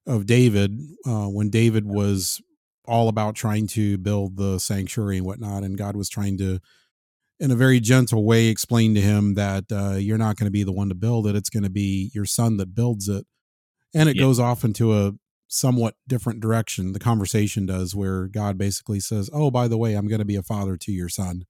of 0.06 0.26
David 0.26 0.80
uh, 1.06 1.28
when 1.28 1.50
David 1.50 1.86
was 1.86 2.42
all 2.86 3.08
about 3.08 3.36
trying 3.36 3.68
to 3.68 3.98
build 3.98 4.38
the 4.38 4.60
sanctuary 4.60 5.18
and 5.18 5.26
whatnot, 5.26 5.64
and 5.64 5.78
God 5.78 5.96
was 5.96 6.10
trying 6.10 6.38
to, 6.40 6.60
in 7.40 7.52
a 7.52 7.56
very 7.56 7.80
gentle 7.80 8.26
way, 8.26 8.48
explain 8.48 8.94
to 8.96 9.02
him 9.02 9.36
that 9.36 9.66
uh, 9.72 9.96
you're 9.96 10.18
not 10.18 10.36
going 10.36 10.48
to 10.48 10.52
be 10.52 10.64
the 10.64 10.72
one 10.72 10.90
to 10.90 10.96
build 10.96 11.28
it; 11.28 11.36
it's 11.36 11.50
going 11.50 11.64
to 11.64 11.70
be 11.70 12.12
your 12.14 12.26
son 12.26 12.58
that 12.58 12.76
builds 12.76 13.08
it. 13.08 13.26
And 13.96 14.10
it 14.10 14.16
yeah. 14.16 14.24
goes 14.24 14.40
off 14.40 14.64
into 14.64 14.94
a 14.94 15.14
somewhat 15.48 15.96
different 16.08 16.40
direction. 16.40 16.94
The 16.94 17.00
conversation 17.00 17.66
does, 17.66 17.96
where 17.96 18.28
God 18.28 18.58
basically 18.58 19.00
says, 19.00 19.30
"Oh, 19.32 19.52
by 19.52 19.68
the 19.68 19.78
way, 19.78 19.94
I'm 19.94 20.08
going 20.08 20.20
to 20.20 20.26
be 20.26 20.36
a 20.36 20.44
father 20.44 20.78
to 20.78 20.92
your 20.92 21.10
son." 21.10 21.46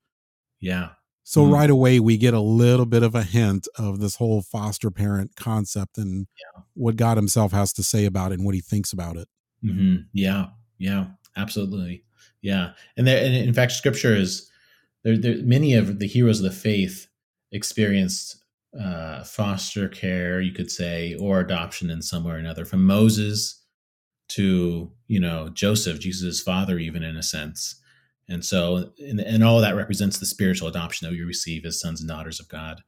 Yeah, 0.60 0.90
so 1.24 1.42
mm-hmm. 1.42 1.54
right 1.54 1.70
away 1.70 2.00
we 2.00 2.18
get 2.18 2.34
a 2.34 2.40
little 2.40 2.86
bit 2.86 3.04
of 3.04 3.16
a 3.16 3.24
hint 3.24 3.68
of 3.78 4.00
this 4.00 4.18
whole 4.18 4.42
foster 4.42 4.92
parent 4.92 5.36
concept 5.36 5.98
and 5.98 6.28
yeah. 6.40 6.62
what 6.74 6.96
God 6.96 7.18
Himself 7.18 7.52
has 7.52 7.72
to 7.74 7.84
say 7.84 8.06
about 8.06 8.32
it 8.32 8.36
and 8.36 8.46
what 8.46 8.56
He 8.56 8.62
thinks 8.62 8.92
about 8.92 9.18
it. 9.18 9.28
Mm-hmm. 9.64 10.04
Yeah, 10.12 10.48
yeah, 10.78 11.08
absolutely, 11.38 12.04
yeah. 12.42 12.72
And 12.98 13.08
there, 13.08 13.24
and 13.24 13.34
in 13.34 13.54
fact, 13.54 13.72
Scripture 13.72 14.16
is 14.16 14.50
there. 15.04 15.18
There, 15.18 15.38
many 15.44 15.74
of 15.74 16.00
the 16.00 16.08
heroes 16.08 16.40
of 16.40 16.46
the 16.46 16.58
faith 16.58 17.08
experienced 17.52 18.44
uh, 18.80 19.24
foster 19.24 19.88
care, 19.88 20.42
you 20.42 20.52
could 20.52 20.72
say, 20.72 21.16
or 21.16 21.40
adoption 21.40 21.90
in 21.90 22.02
some 22.02 22.24
way 22.24 22.34
or 22.34 22.38
another. 22.38 22.66
From 22.66 22.86
Moses 22.86 23.62
to 24.30 24.92
you 25.08 25.20
know 25.20 25.50
Joseph, 25.50 26.00
Jesus' 26.00 26.42
father, 26.42 26.78
even 26.80 27.04
in 27.04 27.16
a 27.16 27.24
sense 27.24 27.80
and 28.30 28.44
so, 28.44 28.92
and, 29.00 29.20
and 29.20 29.44
all 29.44 29.60
that 29.62 29.76
represents 29.76 30.20
the 30.20 30.26
spiritual 30.26 30.68
adoption 30.68 31.06
that 31.08 31.12
we 31.12 31.22
receive 31.22 31.66
as 31.66 31.80
sons 31.80 32.00
and 32.00 32.10
daughters 32.10 32.40
of 32.40 32.48
God. 32.48 32.82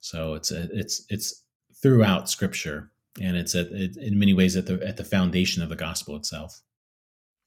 So 0.00 0.34
it's 0.34 0.50
a, 0.52 0.68
it's 0.72 1.04
it's 1.08 1.42
throughout 1.82 2.30
Scripture, 2.30 2.90
and 3.20 3.36
it's 3.36 3.54
it, 3.54 3.96
in 3.96 4.18
many 4.18 4.34
ways 4.34 4.56
at 4.56 4.66
the 4.66 4.80
at 4.86 4.96
the 4.96 5.04
foundation 5.04 5.62
of 5.62 5.68
the 5.68 5.76
gospel 5.76 6.16
itself. 6.16 6.60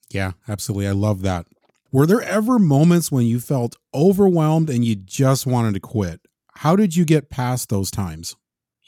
Yeah, 0.09 0.31
absolutely. 0.47 0.87
I 0.87 0.91
love 0.91 1.21
that. 1.21 1.47
Were 1.91 2.05
there 2.05 2.21
ever 2.21 2.59
moments 2.59 3.11
when 3.11 3.25
you 3.25 3.39
felt 3.39 3.75
overwhelmed 3.93 4.69
and 4.69 4.83
you 4.83 4.95
just 4.95 5.45
wanted 5.45 5.73
to 5.73 5.79
quit? 5.79 6.21
How 6.55 6.75
did 6.75 6.95
you 6.95 7.05
get 7.05 7.29
past 7.29 7.69
those 7.69 7.91
times? 7.91 8.35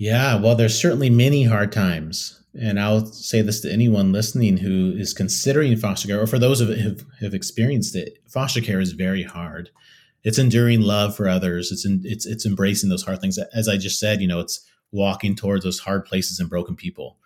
Yeah, 0.04 0.36
well, 0.36 0.56
there's 0.56 0.80
certainly 0.80 1.10
many 1.10 1.44
hard 1.44 1.72
times 1.72 2.44
and 2.60 2.80
I'll 2.80 3.06
say 3.06 3.42
this 3.42 3.62
to 3.62 3.72
anyone 3.72 4.12
listening 4.12 4.58
who 4.58 4.94
is 4.96 5.14
considering 5.14 5.76
foster 5.76 6.08
care, 6.08 6.22
or 6.22 6.28
for 6.28 6.38
those 6.38 6.60
who 6.60 6.72
have, 6.72 7.04
have 7.20 7.34
experienced 7.34 7.96
it, 7.96 8.20
foster 8.28 8.62
care 8.62 8.80
is 8.80 8.92
very 8.92 9.24
hard. 9.24 9.72
It's 10.24 10.38
enduring 10.38 10.82
love 10.82 11.16
for 11.16 11.28
others. 11.28 11.72
It's 11.72 11.86
in, 11.86 12.02
it's 12.06 12.26
it's 12.26 12.46
embracing 12.46 12.90
those 12.90 13.04
hard 13.04 13.20
things. 13.20 13.38
As 13.54 13.68
I 13.68 13.78
just 13.78 14.00
said, 14.00 14.22
you 14.22 14.28
know, 14.28 14.40
it's 14.40 14.66
walking 14.92 15.36
towards 15.36 15.64
those 15.64 15.80
hard 15.80 16.06
places 16.06 16.40
and 16.40 16.50
broken 16.50 16.76
people. 16.76 17.18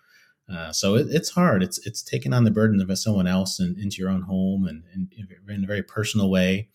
Uh, 0.50 0.72
so 0.72 0.94
it, 0.94 1.06
it's 1.10 1.30
hard. 1.30 1.62
It's 1.62 1.78
it's 1.86 2.02
taking 2.02 2.32
on 2.32 2.44
the 2.44 2.50
burden 2.50 2.80
of 2.80 2.98
someone 2.98 3.26
else 3.26 3.60
and 3.60 3.76
into 3.78 3.98
your 3.98 4.08
own 4.08 4.22
home 4.22 4.66
and, 4.66 4.82
and 4.94 5.12
in 5.46 5.62
a 5.62 5.66
very 5.66 5.82
personal 5.82 6.30
way. 6.30 6.70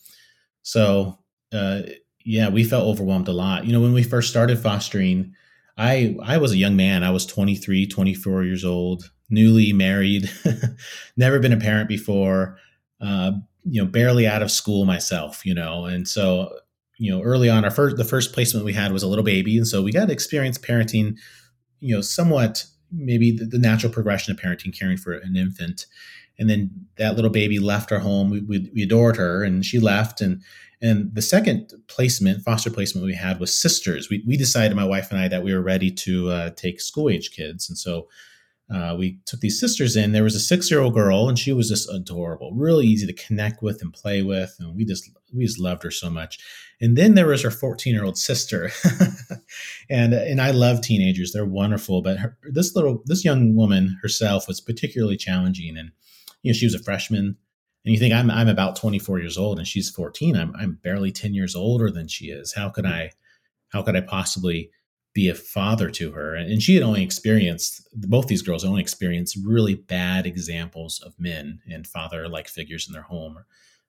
So 0.62 1.18
uh, 1.52 1.82
yeah, 2.24 2.50
we 2.50 2.64
felt 2.64 2.88
overwhelmed 2.88 3.28
a 3.28 3.34
lot. 3.34 3.66
You 3.66 3.74
know, 3.74 3.82
when 3.82 3.94
we 3.94 4.04
first 4.04 4.30
started 4.30 4.60
fostering 4.60 5.34
I 5.78 6.16
I 6.24 6.38
was 6.38 6.52
a 6.52 6.58
young 6.58 6.76
man. 6.76 7.04
I 7.04 7.12
was 7.12 7.26
23, 7.26 7.88
24 7.88 8.44
years 8.44 8.64
old, 8.64 9.12
newly 9.30 9.74
married, 9.74 10.30
never 11.18 11.40
been 11.40 11.54
a 11.54 11.58
parent 11.58 11.90
before, 11.90 12.58
uh, 13.02 13.32
you 13.64 13.82
know, 13.82 13.90
barely 13.90 14.28
out 14.28 14.42
of 14.42 14.52
school 14.52 14.86
myself, 14.86 15.46
you 15.46 15.54
know. 15.54 15.86
And 15.86 16.08
so, 16.08 16.56
you 16.98 17.12
know, 17.12 17.22
early 17.22 17.50
on, 17.50 17.66
our 17.66 17.72
first 17.72 17.98
the 17.98 18.04
first 18.04 18.34
placement 18.34 18.66
we 18.66 18.74
had 18.74 18.92
was 18.92 19.04
a 19.04 19.08
little 19.08 19.24
baby, 19.24 19.58
and 19.58 19.68
so 19.68 19.82
we 19.82 19.92
got 19.92 20.06
to 20.06 20.14
experience 20.14 20.58
parenting, 20.58 21.18
you 21.80 21.96
know, 21.96 22.02
somewhat 22.02 22.66
maybe 22.92 23.32
the, 23.32 23.46
the 23.46 23.58
natural 23.58 23.92
progression 23.92 24.32
of 24.32 24.40
parenting, 24.40 24.78
caring 24.78 24.98
for 24.98 25.14
an 25.14 25.36
infant, 25.36 25.88
and 26.38 26.50
then 26.50 26.70
that 26.98 27.16
little 27.16 27.32
baby 27.32 27.58
left 27.58 27.92
our 27.92 28.00
home. 28.00 28.30
We, 28.30 28.42
we, 28.42 28.72
we 28.76 28.84
adored 28.84 29.18
her, 29.18 29.44
and 29.44 29.66
she 29.66 29.80
left, 29.80 30.22
and 30.22 30.44
and 30.84 31.16
the 31.16 31.22
second 31.22 31.72
placement, 31.88 32.44
foster 32.44 32.70
placement 32.70 33.08
we 33.08 33.16
had 33.16 33.40
was 33.40 33.58
sisters. 33.58 34.10
We, 34.10 34.22
we 34.28 34.36
decided, 34.36 34.76
my 34.76 34.84
wife 34.84 35.12
and 35.12 35.20
I, 35.20 35.30
that 35.30 35.42
we 35.42 35.54
were 35.54 35.62
ready 35.62 35.90
to 35.90 36.30
uh, 36.30 36.50
take 36.58 36.82
school 36.82 37.10
age 37.10 37.32
kids. 37.32 37.70
And 37.70 37.78
so 37.78 38.10
uh, 38.70 38.94
we 39.00 39.20
took 39.26 39.40
these 39.40 39.58
sisters 39.58 39.96
in. 39.96 40.12
There 40.12 40.26
was 40.26 40.36
a 40.36 40.42
six 40.42 40.70
year 40.70 40.82
old 40.82 40.94
girl, 40.94 41.30
and 41.30 41.40
she 41.40 41.54
was 41.54 41.70
just 41.70 41.90
adorable, 41.90 42.52
really 42.54 42.86
easy 42.86 43.08
to 43.08 43.14
connect 43.14 43.64
with 43.64 43.82
and 43.82 43.94
play 43.94 44.24
with. 44.24 44.58
And 44.60 44.76
we 44.76 44.84
just, 44.84 45.10
we 45.34 45.46
just 45.46 45.58
loved 45.58 45.84
her 45.84 45.92
so 45.92 46.10
much. 46.10 46.38
And 46.82 46.98
then 46.98 47.16
there 47.16 47.28
was 47.28 47.44
her 47.44 47.52
14 47.52 47.94
year 47.94 48.04
old 48.04 48.18
sister. 48.18 48.70
and, 49.90 50.14
and 50.14 50.42
I 50.42 50.52
love 50.52 50.82
teenagers. 50.82 51.32
They're 51.32 51.46
wonderful. 51.46 52.02
But 52.02 52.18
her, 52.18 52.38
this 52.52 52.76
little, 52.76 53.04
this 53.06 53.24
young 53.24 53.56
woman 53.56 53.98
herself 54.02 54.50
was 54.50 54.60
particularly 54.60 55.16
challenging. 55.16 55.78
And, 55.78 55.92
you 56.42 56.52
know, 56.52 56.58
she 56.58 56.66
was 56.66 56.76
a 56.76 56.84
freshman 56.84 57.38
and 57.86 57.94
you 57.94 58.00
think 58.00 58.14
I'm 58.14 58.32
I'm 58.32 58.48
about 58.48 58.76
24 58.76 59.20
years 59.20 59.38
old 59.38 59.58
and 59.58 59.68
she's 59.68 59.90
14. 59.90 60.36
I'm 60.36 60.56
I'm 60.56 60.80
barely 60.84 61.12
10 61.12 61.34
years 61.34 61.56
older 61.56 61.92
than 61.92 62.08
she 62.08 62.26
is. 62.26 62.54
How 62.54 62.70
could 62.70 62.86
I 62.86 63.12
how 63.70 63.82
could 63.82 63.96
I 63.96 64.02
possibly 64.02 64.70
be 65.14 65.30
a 65.30 65.36
father 65.36 65.90
to 65.92 66.12
her? 66.12 66.34
And, 66.36 66.52
and 66.52 66.62
she 66.62 66.76
had 66.76 66.84
only 66.84 67.04
experienced 67.04 67.88
both 67.94 68.28
these 68.28 68.42
girls 68.42 68.64
only 68.64 68.82
experienced 68.82 69.38
really 69.44 69.76
bad 69.76 70.26
examples 70.26 71.02
of 71.06 71.14
men 71.20 71.60
and 71.70 71.86
father 71.86 72.28
like 72.28 72.48
figures 72.48 72.88
in 72.88 72.94
their 72.94 73.04
home. 73.04 73.40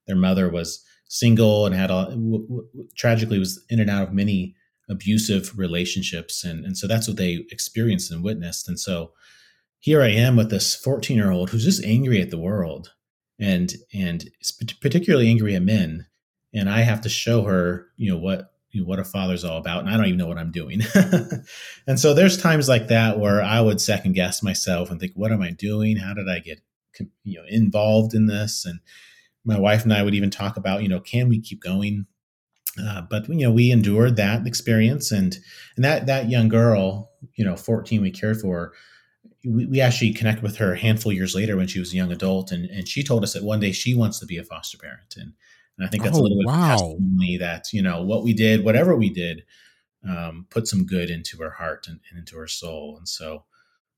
Their 0.07 0.17
mother 0.17 0.51
was 0.51 0.85
single 1.07 1.67
and 1.67 1.75
had 1.75 1.91
a 1.91 2.07
w- 2.11 2.47
w- 2.47 2.69
tragically 2.97 3.39
was 3.39 3.65
in 3.69 3.79
and 3.79 3.91
out 3.91 4.09
of 4.09 4.13
many 4.13 4.57
abusive 4.89 5.57
relationships 5.57 6.45
and 6.45 6.65
and 6.65 6.77
so 6.77 6.87
that's 6.87 7.09
what 7.09 7.17
they 7.17 7.47
experienced 7.51 8.11
and 8.11 8.23
witnessed 8.23 8.69
and 8.69 8.79
so 8.79 9.13
here 9.79 10.03
I 10.03 10.09
am 10.09 10.37
with 10.37 10.51
this 10.51 10.75
14 10.75 11.17
year 11.17 11.31
old 11.31 11.51
who's 11.51 11.65
just 11.65 11.85
angry 11.85 12.21
at 12.21 12.31
the 12.31 12.39
world 12.39 12.93
and 13.39 13.75
and 13.93 14.31
particularly 14.81 15.29
angry 15.29 15.55
at 15.55 15.63
men 15.63 16.07
and 16.53 16.71
i 16.71 16.81
have 16.81 17.01
to 17.01 17.09
show 17.09 17.43
her 17.43 17.89
you 17.97 18.11
know 18.11 18.19
what 18.19 18.53
you 18.71 18.81
know, 18.81 18.87
what 18.89 18.99
a 18.99 19.05
father's 19.05 19.45
all 19.45 19.59
about 19.59 19.81
and 19.81 19.89
i 19.89 19.97
don't 19.97 20.07
even 20.07 20.19
know 20.19 20.27
what 20.27 20.39
i'm 20.39 20.51
doing. 20.53 20.81
And 21.87 22.01
so 22.01 22.15
there's 22.15 22.41
times 22.41 22.69
like 22.69 22.89
that 22.89 23.19
where 23.19 23.43
i 23.43 23.61
would 23.61 23.81
second 23.81 24.15
guess 24.15 24.43
myself 24.43 24.91
and 24.91 24.99
think 24.99 25.13
what 25.15 25.33
am 25.33 25.43
i 25.43 25.51
doing? 25.51 25.97
How 25.97 26.15
did 26.15 26.29
i 26.29 26.39
get 26.39 26.61
you 27.25 27.39
know 27.39 27.45
involved 27.49 28.15
in 28.15 28.27
this? 28.27 28.65
And 28.65 28.81
my 29.45 29.59
wife 29.59 29.85
and 29.85 29.93
i 29.93 30.03
would 30.03 30.15
even 30.15 30.31
talk 30.31 30.57
about 30.57 30.83
you 30.83 30.89
know 30.89 31.01
can 31.01 31.29
we 31.29 31.41
keep 31.41 31.63
going? 31.63 32.07
Uh, 32.83 33.03
but 33.03 33.29
you 33.29 33.47
know 33.47 33.53
we 33.53 33.71
endured 33.71 34.17
that 34.17 34.47
experience 34.47 35.13
and 35.13 35.39
and 35.77 35.85
that 35.85 36.07
that 36.07 36.29
young 36.29 36.49
girl 36.49 37.11
you 37.35 37.45
know 37.45 37.57
14 37.57 38.03
we 38.03 38.11
cared 38.11 38.41
for 38.41 38.73
we, 39.45 39.67
we 39.67 39.81
actually 39.81 40.13
connected 40.13 40.43
with 40.43 40.57
her 40.57 40.73
a 40.73 40.79
handful 40.79 41.13
of 41.13 41.17
years 41.17 41.35
later 41.35 41.57
when 41.57 41.67
she 41.67 41.79
was 41.79 41.93
a 41.93 41.97
young 41.97 42.13
adult, 42.13 42.53
and, 42.53 42.67
and 42.67 42.89
she 42.89 43.03
told 43.03 43.23
us 43.23 43.33
that 43.33 43.45
one 43.45 43.61
day 43.61 43.73
she 43.73 43.95
wants 43.95 44.19
to 44.21 44.27
be 44.27 44.39
a 44.39 44.45
foster 44.45 44.79
parent, 44.79 45.15
and, 45.17 45.33
and 45.77 45.87
I 45.87 45.91
think 45.91 46.03
that's 46.03 46.17
oh, 46.17 46.21
a 46.21 46.23
little 46.23 46.39
bit 46.39 46.47
wow. 46.47 46.71
testimony 46.71 47.37
that 47.39 47.73
you 47.73 47.83
know 47.83 48.03
what 48.03 48.25
we 48.25 48.33
did, 48.33 48.65
whatever 48.65 48.95
we 48.97 49.11
did, 49.11 49.43
um, 50.09 50.47
put 50.51 50.67
some 50.67 50.87
good 50.87 51.11
into 51.11 51.39
her 51.39 51.51
heart 51.51 51.87
and, 51.89 52.01
and 52.11 52.19
into 52.19 52.37
her 52.37 52.49
soul, 52.49 52.97
and 52.99 53.09
so 53.09 53.45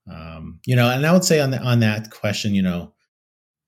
um, 0.09 0.59
you 0.65 0.75
know, 0.75 0.89
and 0.89 1.05
I 1.05 1.11
would 1.11 1.25
say 1.25 1.39
on 1.39 1.51
the, 1.51 1.59
on 1.59 1.79
that 1.81 2.11
question, 2.11 2.55
you 2.55 2.61
know, 2.61 2.93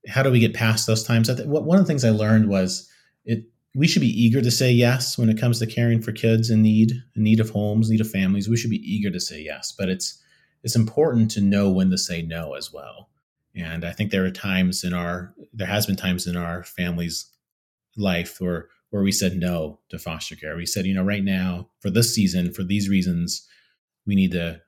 how 0.07 0.23
do 0.23 0.31
we 0.31 0.39
get 0.39 0.53
past 0.53 0.87
those 0.87 1.03
times? 1.03 1.29
I 1.29 1.35
think 1.35 1.49
one 1.49 1.77
of 1.77 1.83
the 1.83 1.87
things 1.87 2.05
I 2.05 2.11
learned 2.11 2.49
was 2.49 2.89
it 3.25 3.43
we 3.75 3.87
should 3.87 4.01
be 4.01 4.07
eager 4.07 4.41
to 4.41 4.49
say 4.49 4.71
yes 4.71 5.17
when 5.17 5.29
it 5.29 5.39
comes 5.39 5.59
to 5.59 5.67
caring 5.67 6.01
for 6.01 6.11
kids 6.11 6.49
in 6.49 6.63
need, 6.63 6.91
in 7.15 7.23
need 7.23 7.39
of 7.39 7.49
homes, 7.49 7.89
need 7.89 8.01
of 8.01 8.09
families. 8.09 8.49
We 8.49 8.57
should 8.57 8.71
be 8.71 8.77
eager 8.77 9.11
to 9.11 9.19
say 9.19 9.41
yes, 9.41 9.73
but 9.77 9.89
it's 9.89 10.21
it's 10.63 10.75
important 10.75 11.31
to 11.31 11.41
know 11.41 11.69
when 11.69 11.89
to 11.89 11.97
say 11.97 12.21
no 12.21 12.53
as 12.53 12.71
well. 12.71 13.09
And 13.55 13.83
I 13.83 13.91
think 13.91 14.11
there 14.11 14.25
are 14.25 14.31
times 14.31 14.83
in 14.83 14.93
our 14.93 15.33
there 15.53 15.67
has 15.67 15.85
been 15.85 15.95
times 15.95 16.27
in 16.27 16.37
our 16.37 16.63
family's 16.63 17.31
life 17.97 18.39
where 18.39 18.69
where 18.91 19.03
we 19.03 19.11
said 19.11 19.35
no 19.35 19.79
to 19.89 19.99
foster 19.99 20.35
care. 20.35 20.55
We 20.55 20.65
said, 20.65 20.85
you 20.85 20.93
know, 20.93 21.03
right 21.03 21.23
now 21.23 21.69
for 21.79 21.89
this 21.89 22.13
season, 22.13 22.53
for 22.53 22.63
these 22.63 22.89
reasons, 22.89 23.47
we 24.05 24.15
need 24.15 24.31
to 24.31 24.61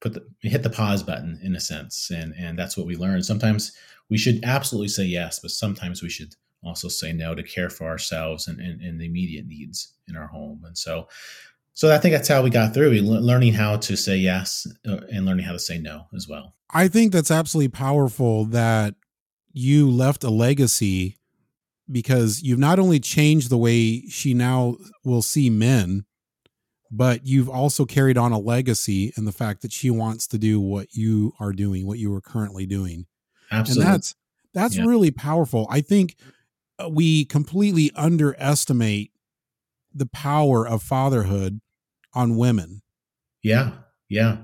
put 0.00 0.14
the 0.14 0.26
hit 0.42 0.62
the 0.62 0.70
pause 0.70 1.02
button 1.02 1.40
in 1.42 1.56
a 1.56 1.60
sense. 1.60 2.10
And 2.10 2.34
and 2.38 2.58
that's 2.58 2.76
what 2.76 2.86
we 2.86 2.96
learned. 2.96 3.24
Sometimes 3.24 3.72
we 4.08 4.18
should 4.18 4.44
absolutely 4.44 4.88
say 4.88 5.04
yes, 5.04 5.38
but 5.40 5.50
sometimes 5.50 6.02
we 6.02 6.10
should 6.10 6.34
also 6.62 6.88
say 6.88 7.12
no 7.12 7.34
to 7.34 7.42
care 7.42 7.70
for 7.70 7.86
ourselves 7.86 8.48
and, 8.48 8.60
and, 8.60 8.80
and 8.80 9.00
the 9.00 9.06
immediate 9.06 9.46
needs 9.46 9.94
in 10.08 10.16
our 10.16 10.26
home. 10.26 10.62
And 10.64 10.76
so 10.76 11.08
so 11.76 11.94
I 11.94 11.98
think 11.98 12.14
that's 12.14 12.28
how 12.28 12.42
we 12.42 12.48
got 12.48 12.72
through. 12.72 12.88
We 12.88 13.02
learning 13.02 13.52
how 13.52 13.76
to 13.76 13.98
say 13.98 14.16
yes 14.16 14.66
uh, 14.88 15.00
and 15.12 15.26
learning 15.26 15.44
how 15.44 15.52
to 15.52 15.58
say 15.58 15.76
no 15.76 16.06
as 16.14 16.26
well. 16.26 16.54
I 16.70 16.88
think 16.88 17.12
that's 17.12 17.30
absolutely 17.30 17.68
powerful 17.68 18.46
that 18.46 18.94
you 19.52 19.90
left 19.90 20.24
a 20.24 20.30
legacy 20.30 21.18
because 21.92 22.42
you've 22.42 22.58
not 22.58 22.78
only 22.78 22.98
changed 22.98 23.50
the 23.50 23.58
way 23.58 24.00
she 24.08 24.32
now 24.32 24.76
will 25.04 25.20
see 25.20 25.50
men, 25.50 26.06
but 26.90 27.26
you've 27.26 27.50
also 27.50 27.84
carried 27.84 28.16
on 28.16 28.32
a 28.32 28.38
legacy 28.38 29.12
in 29.18 29.26
the 29.26 29.32
fact 29.32 29.60
that 29.60 29.70
she 29.70 29.90
wants 29.90 30.26
to 30.28 30.38
do 30.38 30.58
what 30.58 30.94
you 30.94 31.34
are 31.38 31.52
doing, 31.52 31.86
what 31.86 31.98
you 31.98 32.12
are 32.14 32.22
currently 32.22 32.64
doing. 32.64 33.04
Absolutely. 33.52 33.84
And 33.84 33.94
that's 33.94 34.14
that's 34.54 34.76
yeah. 34.78 34.86
really 34.86 35.10
powerful. 35.10 35.66
I 35.70 35.82
think 35.82 36.16
uh, 36.78 36.88
we 36.88 37.26
completely 37.26 37.90
underestimate 37.94 39.12
the 39.92 40.06
power 40.06 40.66
of 40.66 40.82
fatherhood 40.82 41.60
on 42.16 42.36
women. 42.36 42.82
Yeah, 43.42 43.72
yeah. 44.08 44.38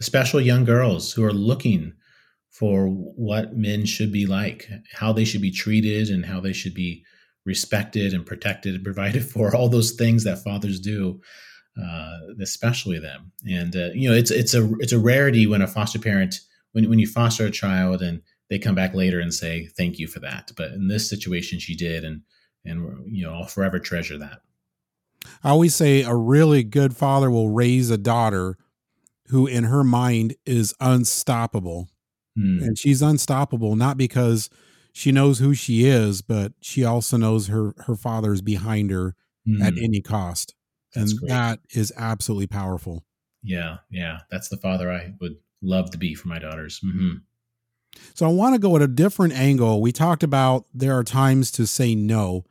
Especially 0.00 0.44
young 0.44 0.64
girls 0.64 1.12
who 1.12 1.24
are 1.24 1.32
looking 1.32 1.92
for 2.50 2.86
what 2.86 3.56
men 3.56 3.84
should 3.84 4.12
be 4.12 4.26
like, 4.26 4.68
how 4.94 5.12
they 5.12 5.24
should 5.24 5.42
be 5.42 5.50
treated, 5.50 6.08
and 6.08 6.24
how 6.24 6.40
they 6.40 6.52
should 6.52 6.74
be 6.74 7.04
respected 7.44 8.14
and 8.14 8.24
protected 8.24 8.74
and 8.74 8.84
provided 8.84 9.24
for. 9.24 9.54
All 9.56 9.68
those 9.68 9.92
things 9.92 10.24
that 10.24 10.42
fathers 10.42 10.80
do, 10.80 11.20
uh, 11.80 12.16
especially 12.40 12.98
them. 12.98 13.32
And 13.48 13.76
uh, 13.76 13.90
you 13.94 14.08
know, 14.08 14.16
it's 14.16 14.30
it's 14.30 14.54
a 14.54 14.70
it's 14.78 14.92
a 14.92 14.98
rarity 14.98 15.46
when 15.46 15.62
a 15.62 15.66
foster 15.66 15.98
parent 15.98 16.40
when 16.72 16.88
when 16.88 16.98
you 16.98 17.06
foster 17.06 17.44
a 17.44 17.50
child 17.50 18.00
and 18.00 18.22
they 18.48 18.58
come 18.58 18.74
back 18.74 18.94
later 18.94 19.20
and 19.20 19.32
say 19.32 19.66
thank 19.76 19.98
you 19.98 20.06
for 20.06 20.20
that. 20.20 20.50
But 20.56 20.72
in 20.72 20.88
this 20.88 21.08
situation, 21.08 21.58
she 21.58 21.76
did, 21.76 22.04
and 22.04 22.22
and 22.64 23.04
you 23.06 23.24
know, 23.24 23.34
I'll 23.34 23.46
forever 23.46 23.78
treasure 23.78 24.18
that. 24.18 24.40
I 25.42 25.50
always 25.50 25.74
say 25.74 26.02
a 26.02 26.14
really 26.14 26.62
good 26.62 26.96
father 26.96 27.30
will 27.30 27.50
raise 27.50 27.90
a 27.90 27.98
daughter 27.98 28.56
who, 29.28 29.46
in 29.46 29.64
her 29.64 29.84
mind, 29.84 30.34
is 30.44 30.74
unstoppable. 30.80 31.88
Mm. 32.38 32.62
And 32.62 32.78
she's 32.78 33.02
unstoppable 33.02 33.76
not 33.76 33.96
because 33.96 34.50
she 34.92 35.12
knows 35.12 35.38
who 35.38 35.54
she 35.54 35.86
is, 35.86 36.22
but 36.22 36.52
she 36.60 36.84
also 36.84 37.16
knows 37.16 37.48
her 37.48 37.74
her 37.86 37.96
father's 37.96 38.42
behind 38.42 38.90
her 38.90 39.14
mm. 39.46 39.62
at 39.62 39.74
hmm. 39.74 39.84
any 39.84 40.00
cost. 40.00 40.54
That's 40.94 41.12
and 41.12 41.20
great. 41.20 41.28
that 41.28 41.60
is 41.70 41.92
absolutely 41.96 42.48
powerful. 42.48 43.04
Yeah, 43.42 43.78
yeah, 43.90 44.20
that's 44.30 44.48
the 44.48 44.56
father 44.56 44.90
I 44.90 45.14
would 45.20 45.36
love 45.62 45.90
to 45.92 45.98
be 45.98 46.14
for 46.14 46.28
my 46.28 46.38
daughters. 46.38 46.80
Mm-hmm. 46.84 47.18
So 48.14 48.26
I 48.26 48.30
want 48.30 48.54
to 48.54 48.60
go 48.60 48.76
at 48.76 48.82
a 48.82 48.88
different 48.88 49.34
angle. 49.34 49.80
We 49.80 49.92
talked 49.92 50.22
about 50.22 50.66
there 50.74 50.96
are 50.96 51.04
times 51.04 51.50
to 51.52 51.66
say 51.66 51.94
no, 51.94 52.44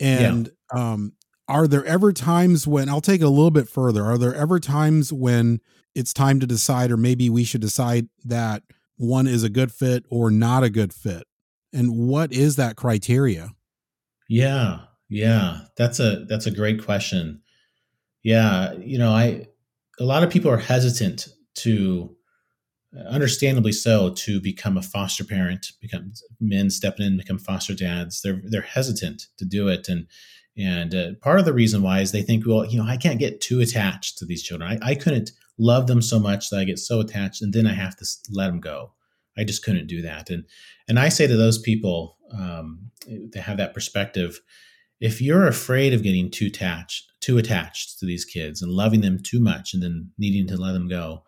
and 0.00 0.50
yeah. 0.74 0.92
um, 0.92 1.12
are 1.48 1.66
there 1.66 1.84
ever 1.84 2.12
times 2.12 2.66
when 2.66 2.88
I'll 2.88 3.00
take 3.00 3.20
it 3.20 3.24
a 3.24 3.30
little 3.30 3.50
bit 3.50 3.68
further? 3.68 4.04
Are 4.04 4.18
there 4.18 4.34
ever 4.34 4.60
times 4.60 5.12
when 5.12 5.60
it's 5.94 6.12
time 6.12 6.40
to 6.40 6.46
decide, 6.46 6.90
or 6.90 6.96
maybe 6.96 7.30
we 7.30 7.42
should 7.42 7.62
decide 7.62 8.08
that 8.24 8.62
one 8.96 9.26
is 9.26 9.42
a 9.42 9.48
good 9.48 9.72
fit 9.72 10.04
or 10.10 10.30
not 10.30 10.62
a 10.62 10.70
good 10.70 10.92
fit? 10.92 11.24
And 11.72 12.08
what 12.08 12.32
is 12.32 12.56
that 12.56 12.76
criteria? 12.76 13.50
Yeah, 14.28 14.80
yeah, 15.08 15.62
that's 15.76 16.00
a 16.00 16.26
that's 16.28 16.46
a 16.46 16.50
great 16.50 16.84
question. 16.84 17.40
Yeah, 18.22 18.74
you 18.74 18.98
know, 18.98 19.12
I 19.12 19.46
a 19.98 20.04
lot 20.04 20.22
of 20.22 20.30
people 20.30 20.50
are 20.50 20.58
hesitant 20.58 21.28
to 21.56 22.14
understandably 23.10 23.72
so 23.72 24.10
to 24.14 24.40
become 24.40 24.76
a 24.76 24.82
foster 24.82 25.24
parent 25.24 25.72
become 25.80 26.12
men 26.40 26.70
stepping 26.70 27.04
in 27.04 27.18
become 27.18 27.38
foster 27.38 27.74
dads 27.74 28.22
they're 28.22 28.40
they're 28.46 28.62
hesitant 28.62 29.24
to 29.36 29.44
do 29.44 29.68
it 29.68 29.90
and 29.90 30.06
and 30.58 30.94
uh, 30.94 31.10
part 31.22 31.38
of 31.38 31.44
the 31.44 31.52
reason 31.52 31.82
why 31.82 32.00
is 32.00 32.10
they 32.10 32.22
think, 32.22 32.44
well, 32.46 32.66
you 32.66 32.78
know, 32.78 32.88
I 32.88 32.96
can't 32.96 33.20
get 33.20 33.40
too 33.40 33.60
attached 33.60 34.18
to 34.18 34.26
these 34.26 34.42
children. 34.42 34.78
I, 34.82 34.90
I 34.90 34.94
couldn't 34.96 35.30
love 35.56 35.86
them 35.86 36.02
so 36.02 36.18
much 36.18 36.50
that 36.50 36.58
I 36.58 36.64
get 36.64 36.80
so 36.80 37.00
attached 37.00 37.42
and 37.42 37.52
then 37.52 37.66
I 37.66 37.74
have 37.74 37.96
to 37.96 38.06
let 38.32 38.48
them 38.48 38.60
go. 38.60 38.92
I 39.36 39.44
just 39.44 39.64
couldn't 39.64 39.86
do 39.86 40.02
that. 40.02 40.30
And 40.30 40.44
and 40.88 40.98
I 40.98 41.10
say 41.10 41.26
to 41.26 41.36
those 41.36 41.58
people 41.58 42.16
um, 42.32 42.90
to 43.32 43.40
have 43.40 43.56
that 43.58 43.72
perspective, 43.72 44.40
if 45.00 45.20
you're 45.20 45.46
afraid 45.46 45.94
of 45.94 46.02
getting 46.02 46.30
too 46.30 46.46
attached, 46.46 47.12
too 47.20 47.38
attached 47.38 48.00
to 48.00 48.06
these 48.06 48.24
kids 48.24 48.60
and 48.60 48.72
loving 48.72 49.00
them 49.00 49.18
too 49.22 49.38
much 49.38 49.74
and 49.74 49.82
then 49.82 50.10
needing 50.18 50.48
to 50.48 50.56
let 50.56 50.72
them 50.72 50.88
go, 50.88 51.22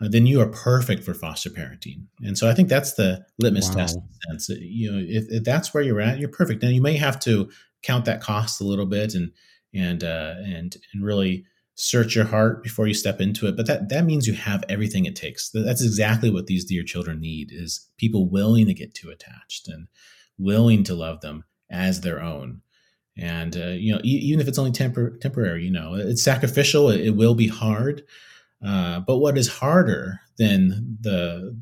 uh, 0.00 0.08
then 0.08 0.26
you 0.26 0.40
are 0.40 0.48
perfect 0.48 1.04
for 1.04 1.14
foster 1.14 1.50
parenting. 1.50 2.06
And 2.22 2.36
so 2.36 2.48
I 2.48 2.54
think 2.54 2.68
that's 2.68 2.94
the 2.94 3.24
litmus 3.38 3.68
wow. 3.68 3.76
test. 3.76 3.98
Sense. 4.28 4.48
You 4.48 4.92
know, 4.92 4.98
if, 4.98 5.26
if, 5.28 5.44
that's 5.44 5.74
where 5.74 5.82
you're 5.82 6.00
at, 6.00 6.18
you're 6.18 6.28
perfect. 6.28 6.62
Now 6.62 6.68
you 6.68 6.82
may 6.82 6.96
have 6.96 7.18
to 7.20 7.50
count 7.82 8.04
that 8.04 8.20
cost 8.20 8.60
a 8.60 8.64
little 8.64 8.86
bit 8.86 9.14
and 9.14 9.32
and 9.74 10.02
uh, 10.04 10.34
and 10.44 10.76
and 10.92 11.04
really 11.04 11.44
search 11.74 12.16
your 12.16 12.24
heart 12.24 12.62
before 12.62 12.88
you 12.88 12.94
step 12.94 13.20
into 13.20 13.46
it. 13.46 13.56
But 13.56 13.66
that 13.66 13.88
that 13.88 14.04
means 14.04 14.26
you 14.26 14.34
have 14.34 14.64
everything 14.68 15.04
it 15.04 15.16
takes. 15.16 15.50
That's 15.50 15.84
exactly 15.84 16.30
what 16.30 16.46
these 16.46 16.64
dear 16.64 16.82
children 16.82 17.20
need: 17.20 17.50
is 17.52 17.88
people 17.96 18.28
willing 18.28 18.66
to 18.66 18.74
get 18.74 18.94
too 18.94 19.10
attached 19.10 19.68
and 19.68 19.88
willing 20.38 20.84
to 20.84 20.94
love 20.94 21.20
them 21.20 21.44
as 21.70 22.00
their 22.00 22.22
own. 22.22 22.62
And 23.16 23.56
uh, 23.56 23.68
you 23.68 23.92
know, 23.92 24.00
e- 24.04 24.22
even 24.24 24.40
if 24.40 24.48
it's 24.48 24.58
only 24.58 24.72
tempor- 24.72 25.20
temporary, 25.20 25.64
you 25.64 25.70
know, 25.70 25.94
it's 25.94 26.22
sacrificial. 26.22 26.90
It, 26.90 27.00
it 27.00 27.16
will 27.16 27.34
be 27.34 27.48
hard. 27.48 28.04
Uh, 28.64 29.00
but 29.00 29.18
what 29.18 29.38
is 29.38 29.48
harder 29.48 30.20
than 30.36 30.98
the 31.00 31.60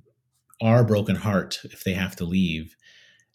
our 0.63 0.85
broken 0.85 1.17
heart 1.17 1.61
if 1.65 1.85
they 1.85 1.93
have 1.93 2.17
to 2.17 2.25
leave 2.25 2.77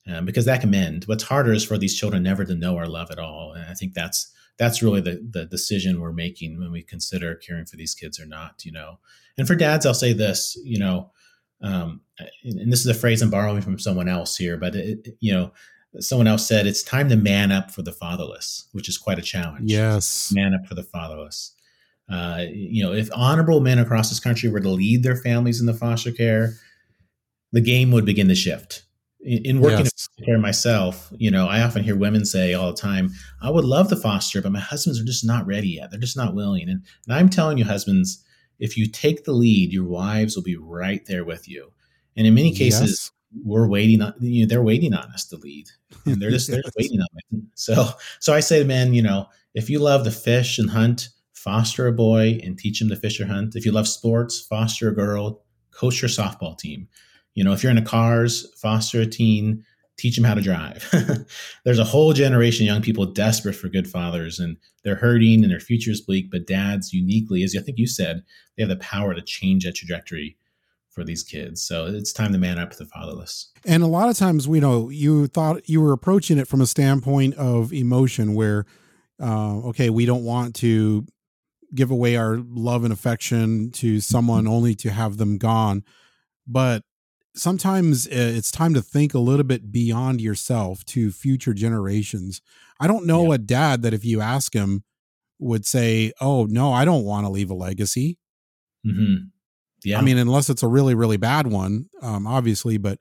um, 0.07 0.25
because 0.25 0.45
that 0.45 0.61
can 0.61 0.71
mend. 0.71 1.03
What's 1.05 1.23
harder 1.23 1.53
is 1.53 1.63
for 1.63 1.77
these 1.77 1.97
children 1.97 2.23
never 2.23 2.43
to 2.45 2.55
know 2.55 2.77
our 2.77 2.87
love 2.87 3.11
at 3.11 3.19
all, 3.19 3.53
and 3.53 3.65
I 3.69 3.73
think 3.73 3.93
that's 3.93 4.31
that's 4.57 4.81
really 4.81 5.01
the 5.01 5.25
the 5.29 5.45
decision 5.45 5.99
we're 5.99 6.11
making 6.11 6.59
when 6.59 6.71
we 6.71 6.81
consider 6.81 7.35
caring 7.35 7.65
for 7.65 7.77
these 7.77 7.93
kids 7.93 8.19
or 8.19 8.25
not. 8.25 8.65
You 8.65 8.71
know, 8.71 8.99
and 9.37 9.47
for 9.47 9.55
dads, 9.55 9.85
I'll 9.85 9.93
say 9.93 10.13
this. 10.13 10.57
You 10.63 10.79
know, 10.79 11.11
um, 11.61 12.01
and 12.43 12.71
this 12.71 12.79
is 12.79 12.87
a 12.87 12.93
phrase 12.93 13.21
I'm 13.21 13.29
borrowing 13.29 13.61
from 13.61 13.79
someone 13.79 14.07
else 14.07 14.35
here, 14.35 14.57
but 14.57 14.75
it, 14.75 15.09
you 15.19 15.31
know, 15.31 15.51
someone 15.99 16.27
else 16.27 16.47
said 16.47 16.65
it's 16.65 16.83
time 16.83 17.09
to 17.09 17.15
man 17.15 17.51
up 17.51 17.69
for 17.69 17.83
the 17.83 17.91
fatherless, 17.91 18.67
which 18.71 18.89
is 18.89 18.97
quite 18.97 19.19
a 19.19 19.23
challenge. 19.23 19.71
Yes, 19.71 20.31
man 20.33 20.53
up 20.53 20.65
for 20.65 20.75
the 20.75 20.83
fatherless. 20.83 21.53
Uh, 22.09 22.45
you 22.51 22.83
know, 22.83 22.91
if 22.91 23.09
honorable 23.13 23.61
men 23.61 23.79
across 23.79 24.09
this 24.09 24.19
country 24.19 24.49
were 24.49 24.59
to 24.59 24.69
lead 24.69 25.03
their 25.03 25.15
families 25.15 25.61
in 25.61 25.65
the 25.65 25.73
foster 25.73 26.11
care, 26.11 26.55
the 27.53 27.61
game 27.61 27.91
would 27.91 28.05
begin 28.05 28.27
to 28.27 28.35
shift 28.35 28.83
in, 29.23 29.45
in 29.45 29.61
working 29.61 29.85
yes. 29.85 30.09
care 30.25 30.39
myself, 30.39 31.11
you 31.17 31.31
know, 31.31 31.47
I 31.47 31.61
often 31.61 31.83
hear 31.83 31.95
women 31.95 32.25
say 32.25 32.53
all 32.53 32.71
the 32.71 32.77
time, 32.77 33.11
I 33.41 33.49
would 33.49 33.65
love 33.65 33.89
to 33.89 33.95
foster, 33.95 34.41
but 34.41 34.51
my 34.51 34.59
husbands 34.59 34.99
are 34.99 35.05
just 35.05 35.25
not 35.25 35.45
ready 35.45 35.69
yet. 35.69 35.91
They're 35.91 35.99
just 35.99 36.17
not 36.17 36.33
willing. 36.33 36.69
And, 36.69 36.83
and 37.07 37.15
I'm 37.15 37.29
telling 37.29 37.57
you, 37.57 37.65
husbands, 37.65 38.23
if 38.59 38.77
you 38.77 38.87
take 38.87 39.23
the 39.23 39.33
lead, 39.33 39.71
your 39.71 39.85
wives 39.85 40.35
will 40.35 40.43
be 40.43 40.55
right 40.55 41.05
there 41.05 41.25
with 41.25 41.47
you. 41.47 41.71
And 42.15 42.27
in 42.27 42.33
many 42.33 42.53
cases, 42.53 42.89
yes. 42.89 43.11
we're 43.43 43.67
waiting 43.67 44.01
on 44.01 44.13
you 44.19 44.41
know, 44.41 44.47
they're 44.47 44.63
waiting 44.63 44.93
on 44.93 45.11
us 45.11 45.25
to 45.27 45.37
lead. 45.37 45.67
And 46.05 46.21
they're 46.21 46.31
just 46.31 46.49
they're 46.49 46.61
waiting 46.77 46.99
on 46.99 47.07
me. 47.31 47.43
So 47.55 47.89
so 48.19 48.33
I 48.33 48.39
say 48.39 48.59
to 48.59 48.65
men, 48.65 48.93
you 48.93 49.01
know, 49.01 49.27
if 49.53 49.69
you 49.69 49.79
love 49.79 50.03
to 50.03 50.11
fish 50.11 50.59
and 50.59 50.69
hunt, 50.69 51.09
foster 51.33 51.87
a 51.87 51.91
boy 51.91 52.39
and 52.43 52.57
teach 52.57 52.81
him 52.81 52.89
to 52.89 52.95
fish 52.95 53.19
or 53.19 53.25
hunt. 53.25 53.55
If 53.55 53.65
you 53.65 53.71
love 53.71 53.87
sports, 53.87 54.39
foster 54.39 54.89
a 54.89 54.95
girl, 54.95 55.43
coach 55.71 56.01
your 56.01 56.09
softball 56.09 56.57
team. 56.57 56.87
You 57.33 57.43
know, 57.43 57.53
if 57.53 57.63
you're 57.63 57.71
in 57.71 57.77
into 57.77 57.89
cars, 57.89 58.47
foster 58.59 59.01
a 59.01 59.05
teen, 59.05 59.63
teach 59.97 60.15
them 60.15 60.25
how 60.25 60.33
to 60.33 60.41
drive. 60.41 60.87
There's 61.65 61.79
a 61.79 61.83
whole 61.83 62.13
generation 62.13 62.65
of 62.65 62.73
young 62.73 62.81
people 62.81 63.05
desperate 63.05 63.53
for 63.53 63.69
good 63.69 63.87
fathers 63.87 64.39
and 64.39 64.57
they're 64.83 64.95
hurting 64.95 65.43
and 65.43 65.51
their 65.51 65.59
future 65.59 65.91
is 65.91 66.01
bleak. 66.01 66.31
But 66.31 66.47
dads, 66.47 66.91
uniquely, 66.91 67.43
as 67.43 67.55
I 67.55 67.61
think 67.61 67.77
you 67.77 67.87
said, 67.87 68.23
they 68.57 68.63
have 68.63 68.69
the 68.69 68.77
power 68.77 69.13
to 69.13 69.21
change 69.21 69.63
that 69.65 69.75
trajectory 69.75 70.37
for 70.89 71.03
these 71.03 71.23
kids. 71.23 71.63
So 71.63 71.85
it's 71.85 72.11
time 72.11 72.33
to 72.33 72.37
man 72.37 72.59
up 72.59 72.75
the 72.75 72.85
fatherless. 72.85 73.51
And 73.65 73.83
a 73.83 73.87
lot 73.87 74.09
of 74.09 74.17
times, 74.17 74.47
we 74.47 74.59
know, 74.59 74.89
you 74.89 75.27
thought 75.27 75.69
you 75.69 75.81
were 75.81 75.93
approaching 75.93 76.37
it 76.37 76.47
from 76.47 76.61
a 76.61 76.65
standpoint 76.65 77.35
of 77.35 77.71
emotion 77.71 78.33
where, 78.33 78.65
uh, 79.21 79.59
okay, 79.67 79.89
we 79.89 80.05
don't 80.05 80.25
want 80.25 80.55
to 80.57 81.05
give 81.73 81.91
away 81.91 82.17
our 82.17 82.37
love 82.37 82.83
and 82.83 82.91
affection 82.91 83.71
to 83.71 84.01
someone 84.01 84.47
only 84.47 84.75
to 84.75 84.89
have 84.89 85.15
them 85.17 85.37
gone. 85.37 85.83
But 86.45 86.83
sometimes 87.35 88.07
uh, 88.07 88.11
it's 88.11 88.51
time 88.51 88.73
to 88.73 88.81
think 88.81 89.13
a 89.13 89.19
little 89.19 89.43
bit 89.43 89.71
beyond 89.71 90.21
yourself 90.21 90.83
to 90.85 91.11
future 91.11 91.53
generations. 91.53 92.41
I 92.79 92.87
don't 92.87 93.05
know 93.05 93.29
yeah. 93.29 93.35
a 93.35 93.37
dad 93.37 93.81
that 93.83 93.93
if 93.93 94.03
you 94.03 94.21
ask 94.21 94.53
him 94.53 94.83
would 95.39 95.65
say, 95.65 96.11
"Oh 96.19 96.45
no, 96.45 96.71
I 96.71 96.85
don't 96.85 97.05
want 97.05 97.25
to 97.25 97.31
leave 97.31 97.49
a 97.49 97.55
legacy." 97.55 98.17
Mm-hmm. 98.85 99.27
Yeah, 99.83 99.97
I 99.97 100.01
mean, 100.01 100.17
unless 100.17 100.49
it's 100.49 100.63
a 100.63 100.67
really 100.67 100.95
really 100.95 101.17
bad 101.17 101.47
one, 101.47 101.89
um, 102.01 102.27
obviously. 102.27 102.77
But 102.77 102.99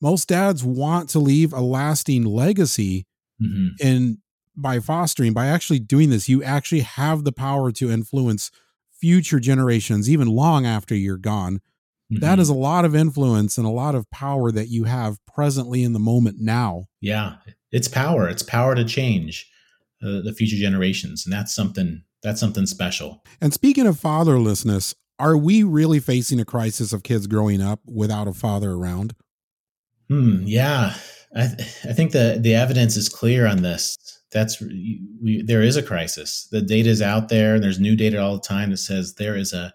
most 0.00 0.28
dads 0.28 0.64
want 0.64 1.08
to 1.10 1.18
leave 1.18 1.52
a 1.52 1.60
lasting 1.60 2.24
legacy, 2.24 3.06
mm-hmm. 3.42 3.86
and 3.86 4.18
by 4.56 4.80
fostering, 4.80 5.32
by 5.32 5.46
actually 5.46 5.78
doing 5.78 6.10
this, 6.10 6.28
you 6.28 6.42
actually 6.42 6.80
have 6.80 7.24
the 7.24 7.32
power 7.32 7.72
to 7.72 7.90
influence 7.90 8.50
future 9.00 9.40
generations, 9.40 10.10
even 10.10 10.28
long 10.28 10.66
after 10.66 10.94
you're 10.94 11.16
gone 11.16 11.60
Mm-hmm. 12.10 12.20
That 12.20 12.38
is 12.38 12.48
a 12.48 12.54
lot 12.54 12.84
of 12.84 12.94
influence 12.94 13.56
and 13.56 13.66
a 13.66 13.70
lot 13.70 13.94
of 13.94 14.10
power 14.10 14.50
that 14.50 14.68
you 14.68 14.84
have 14.84 15.18
presently 15.26 15.84
in 15.84 15.92
the 15.92 16.00
moment 16.00 16.38
now. 16.40 16.86
Yeah, 17.00 17.36
it's 17.70 17.88
power. 17.88 18.28
It's 18.28 18.42
power 18.42 18.74
to 18.74 18.84
change 18.84 19.48
uh, 20.02 20.20
the 20.22 20.34
future 20.36 20.56
generations, 20.56 21.24
and 21.24 21.32
that's 21.32 21.54
something 21.54 22.02
that's 22.22 22.40
something 22.40 22.66
special. 22.66 23.22
And 23.40 23.54
speaking 23.54 23.86
of 23.86 23.96
fatherlessness, 23.96 24.94
are 25.18 25.36
we 25.36 25.62
really 25.62 26.00
facing 26.00 26.40
a 26.40 26.44
crisis 26.44 26.92
of 26.92 27.02
kids 27.02 27.26
growing 27.26 27.62
up 27.62 27.80
without 27.86 28.26
a 28.26 28.32
father 28.32 28.72
around? 28.72 29.14
Hmm. 30.08 30.42
Yeah, 30.44 30.94
I, 31.36 31.46
th- 31.46 31.86
I 31.88 31.92
think 31.92 32.10
the 32.10 32.38
the 32.40 32.54
evidence 32.54 32.96
is 32.96 33.08
clear 33.08 33.46
on 33.46 33.62
this. 33.62 33.96
That's 34.32 34.60
we, 34.60 35.42
there 35.46 35.62
is 35.62 35.76
a 35.76 35.82
crisis. 35.82 36.48
The 36.50 36.62
data 36.62 36.88
is 36.88 37.02
out 37.02 37.28
there, 37.28 37.54
and 37.54 37.62
there's 37.62 37.78
new 37.78 37.94
data 37.94 38.20
all 38.20 38.34
the 38.34 38.40
time 38.40 38.70
that 38.70 38.78
says 38.78 39.14
there 39.14 39.36
is 39.36 39.52
a 39.52 39.72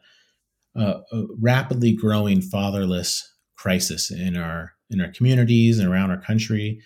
a 0.76 1.26
rapidly 1.40 1.94
growing 1.94 2.42
fatherless 2.42 3.24
crisis 3.58 4.12
in 4.12 4.38
our 4.38 4.74
in 4.90 5.02
our 5.02 5.12
communities 5.12 5.80
and 5.80 5.92
around 5.92 6.12
our 6.12 6.22
country. 6.22 6.80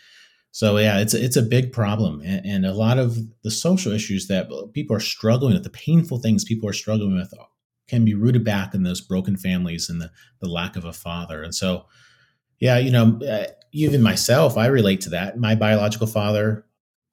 So 0.51 0.77
yeah, 0.77 0.99
it's 0.99 1.13
it's 1.13 1.37
a 1.37 1.43
big 1.43 1.71
problem, 1.71 2.21
and, 2.25 2.45
and, 2.45 2.65
a 2.65 2.73
lot 2.73 2.97
of 2.97 3.19
the 3.43 3.51
social 3.51 3.91
issues 3.91 4.27
that 4.27 4.49
people 4.73 4.95
are 4.95 4.99
struggling 4.99 5.53
with, 5.53 5.63
the 5.63 5.69
painful 5.69 6.19
things 6.19 6.43
people 6.43 6.67
are 6.67 6.73
struggling 6.73 7.15
with, 7.15 7.31
can 7.87 8.03
be 8.03 8.15
rooted 8.15 8.43
back 8.43 8.73
in 8.73 8.81
those 8.81 8.99
broken 8.99 9.37
families 9.37 9.89
and 9.89 10.01
the 10.01 10.09
the 10.41 10.49
lack 10.49 10.75
of 10.75 10.85
a 10.85 10.93
father. 10.93 11.43
And 11.43 11.53
so, 11.53 11.85
yeah, 12.59 12.79
you 12.79 12.89
know, 12.89 13.19
uh, 13.29 13.51
even 13.73 14.01
myself, 14.01 14.57
I 14.57 14.65
relate 14.67 15.01
to 15.01 15.11
that. 15.11 15.37
My 15.37 15.53
biological 15.53 16.07
father 16.07 16.65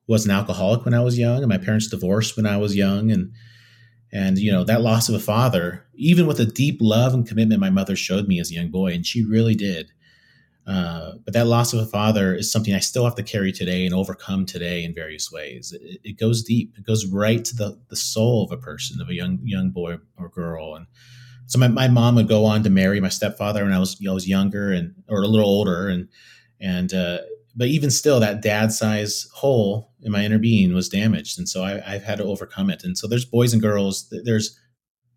was 0.07 0.25
an 0.25 0.31
alcoholic 0.31 0.85
when 0.87 0.95
I 0.95 1.01
was 1.01 1.19
young, 1.19 1.39
and 1.39 1.49
my 1.49 1.59
parents 1.59 1.89
divorced 1.89 2.37
when 2.39 2.47
I 2.47 2.57
was 2.57 2.75
young, 2.75 3.11
and 3.11 3.33
and 4.13 4.39
you 4.39 4.51
know 4.51 4.65
that 4.65 4.81
loss 4.81 5.09
of 5.09 5.15
a 5.15 5.21
father 5.21 5.87
even 5.95 6.27
with 6.27 6.37
the 6.37 6.47
deep 6.47 6.79
love 6.81 7.13
and 7.15 7.27
commitment 7.27 7.61
my 7.61 7.71
mother 7.71 7.97
showed 7.97 8.29
me 8.29 8.41
as 8.41 8.51
a 8.51 8.55
young 8.55 8.71
boy 8.71 8.93
and 8.93 9.07
she 9.07 9.25
really 9.25 9.55
did 9.55 9.91
uh, 10.67 11.13
but 11.25 11.33
that 11.33 11.47
loss 11.47 11.73
of 11.73 11.79
a 11.79 11.87
father 11.87 12.35
is 12.35 12.51
something 12.51 12.75
i 12.75 12.81
still 12.81 13.05
have 13.05 13.15
to 13.15 13.23
carry 13.23 13.53
today 13.53 13.85
and 13.85 13.95
overcome 13.95 14.45
today 14.45 14.83
in 14.85 14.93
various 14.93 15.31
ways. 15.31 15.73
It, 15.73 16.01
it 16.03 16.19
goes 16.19 16.43
deep. 16.43 16.75
It 16.77 16.85
goes 16.85 17.07
right 17.07 17.45
to 17.45 17.55
the, 17.55 17.79
the 17.89 17.97
soul 17.97 18.45
of 18.45 18.51
a 18.51 18.61
person 18.61 19.01
of 19.01 19.09
a 19.09 19.15
young 19.15 19.39
young 19.45 19.71
boy 19.71 19.99
or 20.17 20.29
girl. 20.29 20.75
And 20.75 20.87
so 21.47 21.59
my, 21.61 21.69
my 21.69 21.87
mom 21.87 22.17
would 22.17 22.29
go 22.29 22.45
on 22.45 22.65
to 22.65 22.71
marry 22.71 23.01
my 23.01 23.09
stepfather 23.09 23.63
when 23.63 23.73
i 23.73 23.79
was 23.79 23.97
I 24.07 24.13
was 24.13 24.29
younger 24.29 24.73
and 24.73 24.95
or 25.09 25.23
a 25.23 25.29
little 25.29 25.49
older. 25.49 25.89
And 25.89 26.09
and 26.61 26.93
uh, 26.93 27.19
but 27.57 27.69
even 27.69 27.91
still, 27.91 28.21
that 28.21 28.43
dad 28.43 28.71
size 28.71 29.27
hole 29.33 29.93
in 30.03 30.13
my 30.13 30.23
inner 30.25 30.39
being 30.39 30.75
was 30.75 30.89
damaged, 30.91 31.39
and 31.39 31.49
so 31.49 31.65
I, 31.65 31.81
have 31.81 32.05
had 32.05 32.19
to 32.19 32.25
overcome 32.25 32.69
it. 32.69 32.85
And 32.85 32.97
so 32.97 33.07
there's 33.07 33.25
boys 33.25 33.53
and 33.53 33.63
girls. 33.63 34.13
There's 34.25 34.59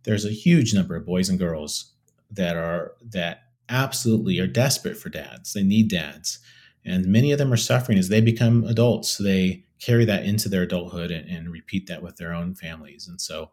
there's 0.03 0.25
a 0.25 0.31
huge 0.31 0.73
number 0.73 0.95
of 0.95 1.05
boys 1.05 1.27
and 1.27 1.37
girls 1.37 1.93
that 2.31 2.55
are 2.55 2.93
that 3.11 3.41
absolutely 3.67 4.39
are 4.39 4.47
desperate 4.47 4.97
for 4.97 5.09
dads. 5.09 5.51
They 5.53 5.63
need 5.63 5.89
dads, 5.89 6.39
and 6.85 7.07
many 7.07 7.33
of 7.33 7.39
them 7.39 7.51
are 7.51 7.57
suffering 7.57 7.97
as 7.97 8.07
they 8.07 8.21
become 8.21 8.63
adults. 8.63 9.17
They 9.17 9.65
carry 9.79 10.05
that 10.05 10.25
into 10.25 10.47
their 10.49 10.63
adulthood 10.63 11.11
and, 11.11 11.29
and 11.29 11.51
repeat 11.51 11.87
that 11.87 12.01
with 12.01 12.17
their 12.17 12.33
own 12.33 12.53
families. 12.53 13.07
And 13.07 13.19
so 13.19 13.51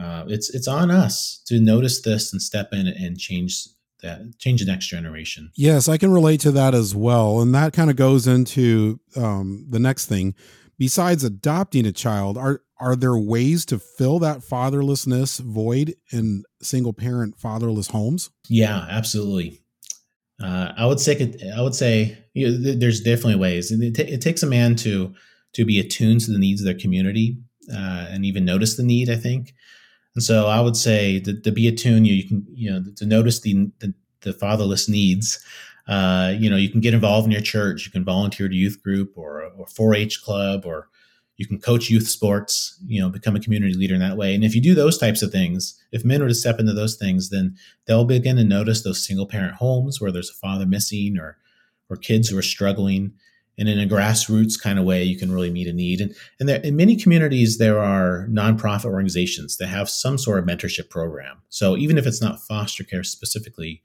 uh, 0.00 0.24
it's 0.28 0.50
it's 0.50 0.68
on 0.68 0.90
us 0.90 1.42
to 1.46 1.60
notice 1.60 2.00
this 2.00 2.32
and 2.32 2.40
step 2.40 2.72
in 2.72 2.86
and 2.86 3.18
change 3.18 3.66
that 4.02 4.38
change 4.38 4.60
the 4.60 4.70
next 4.70 4.86
generation. 4.86 5.50
Yes, 5.54 5.88
I 5.88 5.96
can 5.96 6.12
relate 6.12 6.40
to 6.40 6.52
that 6.52 6.74
as 6.74 6.94
well, 6.94 7.40
and 7.40 7.54
that 7.54 7.72
kind 7.72 7.90
of 7.90 7.96
goes 7.96 8.26
into 8.26 9.00
um, 9.16 9.66
the 9.68 9.78
next 9.78 10.06
thing. 10.06 10.34
Besides 10.78 11.24
adopting 11.24 11.86
a 11.86 11.92
child, 11.92 12.38
are 12.38 12.62
are 12.78 12.96
there 12.96 13.16
ways 13.16 13.66
to 13.66 13.78
fill 13.78 14.18
that 14.20 14.38
fatherlessness 14.38 15.38
void 15.40 15.94
in 16.10 16.44
single 16.62 16.94
parent 16.94 17.38
fatherless 17.38 17.88
homes? 17.88 18.30
Yeah, 18.48 18.86
absolutely. 18.88 19.60
Uh, 20.42 20.72
I 20.76 20.86
would 20.86 20.98
say 20.98 21.36
I 21.54 21.60
would 21.60 21.74
say 21.74 22.18
you 22.32 22.50
know, 22.50 22.74
there's 22.74 23.00
definitely 23.00 23.36
ways. 23.36 23.70
It, 23.70 23.94
t- 23.94 24.02
it, 24.02 24.22
takes 24.22 24.42
a 24.42 24.46
man 24.46 24.74
to 24.76 25.14
to 25.54 25.64
be 25.64 25.78
attuned 25.78 26.22
to 26.22 26.32
the 26.32 26.38
needs 26.38 26.62
of 26.62 26.64
their 26.64 26.78
community 26.78 27.36
uh, 27.70 28.06
and 28.08 28.24
even 28.24 28.44
notice 28.44 28.76
the 28.76 28.82
need. 28.82 29.10
I 29.10 29.16
think 29.16 29.52
and 30.14 30.24
so 30.24 30.46
I 30.46 30.60
would 30.60 30.76
say 30.76 31.20
to, 31.20 31.40
to 31.40 31.52
be 31.52 31.68
attuned, 31.68 32.06
you, 32.06 32.14
you 32.14 32.28
can, 32.28 32.46
you 32.52 32.70
know, 32.70 32.84
to 32.96 33.06
notice 33.06 33.40
the, 33.40 33.70
the, 33.78 33.94
the 34.22 34.32
fatherless 34.32 34.88
needs. 34.88 35.44
Uh, 35.86 36.34
you 36.36 36.50
know, 36.50 36.56
you 36.56 36.68
can 36.68 36.80
get 36.80 36.94
involved 36.94 37.26
in 37.26 37.32
your 37.32 37.40
church. 37.40 37.86
You 37.86 37.92
can 37.92 38.04
volunteer 38.04 38.48
to 38.48 38.54
youth 38.54 38.82
group 38.82 39.16
or 39.16 39.42
or 39.56 39.66
4-H 39.66 40.22
club, 40.22 40.64
or 40.64 40.88
you 41.36 41.46
can 41.46 41.58
coach 41.58 41.90
youth 41.90 42.08
sports. 42.08 42.78
You 42.86 43.00
know, 43.00 43.08
become 43.08 43.36
a 43.36 43.40
community 43.40 43.74
leader 43.74 43.94
in 43.94 44.00
that 44.00 44.16
way. 44.16 44.34
And 44.34 44.44
if 44.44 44.54
you 44.54 44.60
do 44.60 44.74
those 44.74 44.98
types 44.98 45.22
of 45.22 45.32
things, 45.32 45.80
if 45.90 46.04
men 46.04 46.20
were 46.20 46.28
to 46.28 46.34
step 46.34 46.60
into 46.60 46.72
those 46.72 46.96
things, 46.96 47.30
then 47.30 47.56
they'll 47.86 48.04
begin 48.04 48.36
to 48.36 48.44
notice 48.44 48.82
those 48.82 49.04
single 49.04 49.26
parent 49.26 49.54
homes 49.54 50.00
where 50.00 50.12
there's 50.12 50.30
a 50.30 50.34
father 50.34 50.66
missing, 50.66 51.18
or 51.18 51.38
or 51.88 51.96
kids 51.96 52.28
who 52.28 52.38
are 52.38 52.42
struggling, 52.42 53.12
and 53.60 53.68
in 53.68 53.78
a 53.78 53.86
grassroots 53.86 54.58
kind 54.58 54.78
of 54.78 54.86
way, 54.86 55.04
you 55.04 55.18
can 55.18 55.30
really 55.30 55.50
meet 55.50 55.68
a 55.68 55.72
need. 55.72 56.00
And, 56.00 56.16
and 56.40 56.48
there, 56.48 56.60
in 56.62 56.76
many 56.76 56.96
communities, 56.96 57.58
there 57.58 57.78
are 57.78 58.26
nonprofit 58.30 58.86
organizations 58.86 59.58
that 59.58 59.66
have 59.66 59.90
some 59.90 60.16
sort 60.16 60.38
of 60.38 60.46
mentorship 60.46 60.88
program. 60.88 61.42
So 61.50 61.76
even 61.76 61.98
if 61.98 62.06
it's 62.06 62.22
not 62.22 62.40
foster 62.40 62.84
care 62.84 63.04
specifically, 63.04 63.82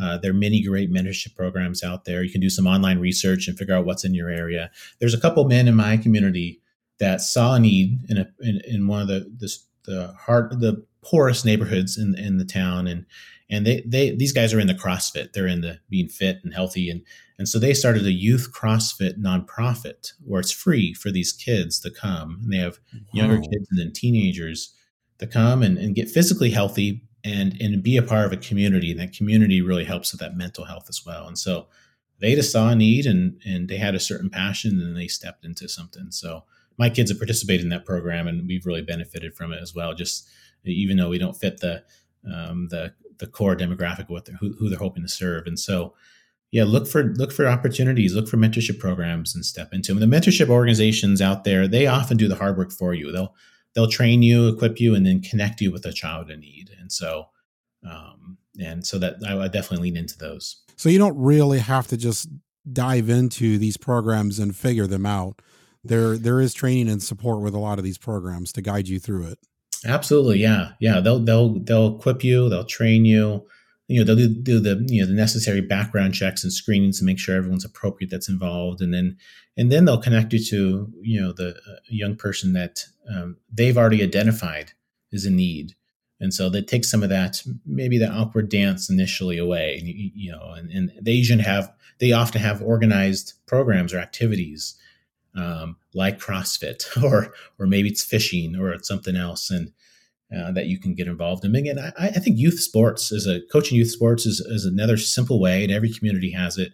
uh, 0.00 0.18
there 0.18 0.30
are 0.30 0.34
many 0.34 0.62
great 0.62 0.92
mentorship 0.92 1.34
programs 1.34 1.82
out 1.82 2.04
there. 2.04 2.22
You 2.22 2.30
can 2.30 2.40
do 2.40 2.48
some 2.48 2.68
online 2.68 3.00
research 3.00 3.48
and 3.48 3.58
figure 3.58 3.74
out 3.74 3.84
what's 3.84 4.04
in 4.04 4.14
your 4.14 4.30
area. 4.30 4.70
There's 5.00 5.12
a 5.12 5.20
couple 5.20 5.44
men 5.44 5.66
in 5.66 5.74
my 5.74 5.96
community 5.96 6.62
that 7.00 7.20
saw 7.20 7.56
a 7.56 7.60
need 7.60 7.98
in 8.08 8.16
a 8.16 8.28
in, 8.40 8.60
in 8.64 8.86
one 8.86 9.02
of 9.02 9.08
the 9.08 9.28
the, 9.38 9.58
the 9.86 10.14
hard 10.20 10.60
the 10.60 10.86
poorest 11.02 11.44
neighborhoods 11.44 11.98
in 11.98 12.16
in 12.16 12.38
the 12.38 12.44
town, 12.44 12.86
and 12.86 13.06
and 13.50 13.66
they 13.66 13.82
they 13.84 14.14
these 14.14 14.32
guys 14.32 14.54
are 14.54 14.60
in 14.60 14.68
the 14.68 14.74
CrossFit. 14.74 15.32
They're 15.32 15.48
in 15.48 15.62
the 15.62 15.80
being 15.88 16.08
fit 16.08 16.38
and 16.44 16.54
healthy, 16.54 16.88
and 16.88 17.02
and 17.40 17.48
so 17.48 17.58
they 17.58 17.72
started 17.72 18.04
a 18.04 18.12
youth 18.12 18.52
CrossFit 18.52 19.18
nonprofit 19.18 20.12
where 20.22 20.40
it's 20.40 20.52
free 20.52 20.92
for 20.92 21.10
these 21.10 21.32
kids 21.32 21.80
to 21.80 21.90
come. 21.90 22.38
And 22.42 22.52
they 22.52 22.58
have 22.58 22.78
younger 23.14 23.38
kids 23.40 23.66
and 23.70 23.80
then 23.80 23.94
teenagers 23.94 24.74
to 25.20 25.26
come 25.26 25.62
and, 25.62 25.78
and 25.78 25.94
get 25.94 26.10
physically 26.10 26.50
healthy 26.50 27.02
and 27.24 27.56
and 27.58 27.82
be 27.82 27.96
a 27.96 28.02
part 28.02 28.26
of 28.26 28.32
a 28.34 28.36
community. 28.36 28.90
And 28.90 29.00
that 29.00 29.14
community 29.14 29.62
really 29.62 29.84
helps 29.84 30.12
with 30.12 30.20
that 30.20 30.36
mental 30.36 30.66
health 30.66 30.84
as 30.90 31.00
well. 31.06 31.26
And 31.26 31.38
so 31.38 31.68
they 32.18 32.34
just 32.34 32.52
saw 32.52 32.68
a 32.68 32.76
need 32.76 33.06
and 33.06 33.40
and 33.46 33.70
they 33.70 33.78
had 33.78 33.94
a 33.94 34.00
certain 34.00 34.28
passion 34.28 34.78
and 34.78 34.94
they 34.94 35.08
stepped 35.08 35.46
into 35.46 35.66
something. 35.66 36.10
So 36.10 36.44
my 36.76 36.90
kids 36.90 37.10
have 37.10 37.18
participated 37.18 37.64
in 37.64 37.70
that 37.70 37.86
program 37.86 38.28
and 38.28 38.46
we've 38.46 38.66
really 38.66 38.82
benefited 38.82 39.34
from 39.34 39.50
it 39.54 39.62
as 39.62 39.74
well. 39.74 39.94
Just 39.94 40.28
even 40.66 40.98
though 40.98 41.08
we 41.08 41.16
don't 41.16 41.40
fit 41.40 41.60
the 41.60 41.84
um, 42.30 42.68
the 42.68 42.92
the 43.16 43.26
core 43.26 43.56
demographic 43.56 44.10
what 44.10 44.28
who, 44.28 44.52
who 44.58 44.68
they're 44.68 44.78
hoping 44.78 45.04
to 45.04 45.08
serve. 45.08 45.46
And 45.46 45.58
so 45.58 45.94
yeah, 46.52 46.64
look 46.64 46.88
for 46.88 47.04
look 47.14 47.32
for 47.32 47.46
opportunities, 47.46 48.14
look 48.14 48.28
for 48.28 48.36
mentorship 48.36 48.78
programs 48.78 49.34
and 49.34 49.44
step 49.44 49.72
into 49.72 49.94
them. 49.94 50.00
The 50.10 50.16
mentorship 50.16 50.48
organizations 50.48 51.22
out 51.22 51.44
there, 51.44 51.68
they 51.68 51.86
often 51.86 52.16
do 52.16 52.28
the 52.28 52.34
hard 52.34 52.58
work 52.58 52.72
for 52.72 52.92
you. 52.92 53.12
They'll 53.12 53.34
they'll 53.74 53.88
train 53.88 54.22
you, 54.22 54.48
equip 54.48 54.80
you, 54.80 54.94
and 54.94 55.06
then 55.06 55.22
connect 55.22 55.60
you 55.60 55.70
with 55.70 55.86
a 55.86 55.92
child 55.92 56.30
in 56.30 56.40
need. 56.40 56.70
And 56.80 56.90
so, 56.90 57.26
um, 57.88 58.38
and 58.60 58.84
so 58.84 58.98
that 58.98 59.16
I 59.26 59.36
would 59.36 59.52
definitely 59.52 59.90
lean 59.90 59.96
into 59.96 60.18
those. 60.18 60.62
So 60.76 60.88
you 60.88 60.98
don't 60.98 61.16
really 61.16 61.60
have 61.60 61.86
to 61.88 61.96
just 61.96 62.28
dive 62.72 63.08
into 63.08 63.58
these 63.58 63.76
programs 63.76 64.38
and 64.38 64.54
figure 64.56 64.88
them 64.88 65.06
out. 65.06 65.40
There 65.84 66.18
there 66.18 66.40
is 66.40 66.52
training 66.52 66.88
and 66.88 67.02
support 67.02 67.42
with 67.42 67.54
a 67.54 67.60
lot 67.60 67.78
of 67.78 67.84
these 67.84 67.98
programs 67.98 68.52
to 68.52 68.62
guide 68.62 68.88
you 68.88 68.98
through 68.98 69.28
it. 69.28 69.38
Absolutely, 69.86 70.40
yeah, 70.40 70.72
yeah. 70.80 70.98
They'll 70.98 71.20
they'll 71.20 71.60
they'll 71.60 71.96
equip 71.96 72.24
you, 72.24 72.48
they'll 72.48 72.64
train 72.64 73.04
you 73.04 73.46
you 73.90 73.98
know 73.98 74.04
they'll 74.04 74.28
do, 74.28 74.28
do, 74.28 74.60
the 74.60 74.86
you 74.88 75.02
know 75.02 75.08
the 75.08 75.14
necessary 75.14 75.60
background 75.60 76.14
checks 76.14 76.44
and 76.44 76.52
screenings 76.52 77.00
to 77.00 77.04
make 77.04 77.18
sure 77.18 77.34
everyone's 77.34 77.64
appropriate 77.64 78.08
that's 78.08 78.28
involved. 78.28 78.80
And 78.80 78.94
then 78.94 79.16
and 79.56 79.70
then 79.72 79.84
they'll 79.84 80.00
connect 80.00 80.32
you 80.32 80.38
to 80.44 80.92
you 81.02 81.20
know 81.20 81.32
the 81.32 81.56
uh, 81.56 81.76
young 81.88 82.14
person 82.14 82.52
that 82.52 82.84
um, 83.12 83.36
they've 83.52 83.76
already 83.76 84.00
identified 84.02 84.72
is 85.10 85.26
a 85.26 85.30
need. 85.30 85.74
And 86.20 86.32
so 86.32 86.48
they 86.48 86.62
take 86.62 86.84
some 86.84 87.02
of 87.02 87.08
that 87.08 87.42
maybe 87.66 87.98
the 87.98 88.08
awkward 88.08 88.48
dance 88.48 88.88
initially 88.88 89.38
away 89.38 89.76
and 89.78 89.88
you, 89.88 90.10
you 90.14 90.30
know 90.30 90.52
and, 90.56 90.70
and 90.70 90.92
they 91.00 91.12
usually 91.12 91.42
have 91.42 91.72
they 91.98 92.12
often 92.12 92.40
have 92.40 92.62
organized 92.62 93.34
programs 93.46 93.92
or 93.92 93.98
activities 93.98 94.76
um, 95.34 95.76
like 95.94 96.20
CrossFit 96.20 96.84
or 97.02 97.32
or 97.58 97.66
maybe 97.66 97.88
it's 97.88 98.04
fishing 98.04 98.54
or 98.54 98.70
it's 98.70 98.86
something 98.86 99.16
else. 99.16 99.50
And 99.50 99.72
uh, 100.36 100.52
that 100.52 100.66
you 100.66 100.78
can 100.78 100.94
get 100.94 101.08
involved 101.08 101.44
in. 101.44 101.54
Again, 101.54 101.78
I, 101.78 101.92
I, 101.98 102.20
think 102.20 102.38
youth 102.38 102.60
sports 102.60 103.10
is 103.10 103.26
a 103.26 103.40
coaching 103.52 103.76
youth 103.76 103.90
sports 103.90 104.26
is, 104.26 104.40
is 104.40 104.64
another 104.64 104.96
simple 104.96 105.40
way, 105.40 105.64
and 105.64 105.72
every 105.72 105.92
community 105.92 106.30
has 106.32 106.56
it, 106.56 106.72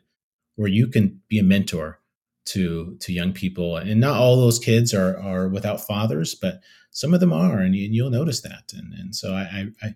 where 0.56 0.68
you 0.68 0.88
can 0.88 1.20
be 1.28 1.38
a 1.38 1.42
mentor 1.42 2.00
to 2.46 2.96
to 3.00 3.12
young 3.12 3.32
people. 3.32 3.76
And 3.76 4.00
not 4.00 4.20
all 4.20 4.36
those 4.36 4.58
kids 4.58 4.92
are 4.92 5.18
are 5.18 5.48
without 5.48 5.86
fathers, 5.86 6.34
but 6.34 6.60
some 6.90 7.14
of 7.14 7.20
them 7.20 7.32
are, 7.32 7.58
and, 7.58 7.74
you, 7.74 8.04
will 8.04 8.10
notice 8.10 8.42
that. 8.42 8.72
And 8.74 8.92
and 8.94 9.14
so 9.14 9.32
I, 9.32 9.42
I, 9.42 9.86
I 9.86 9.94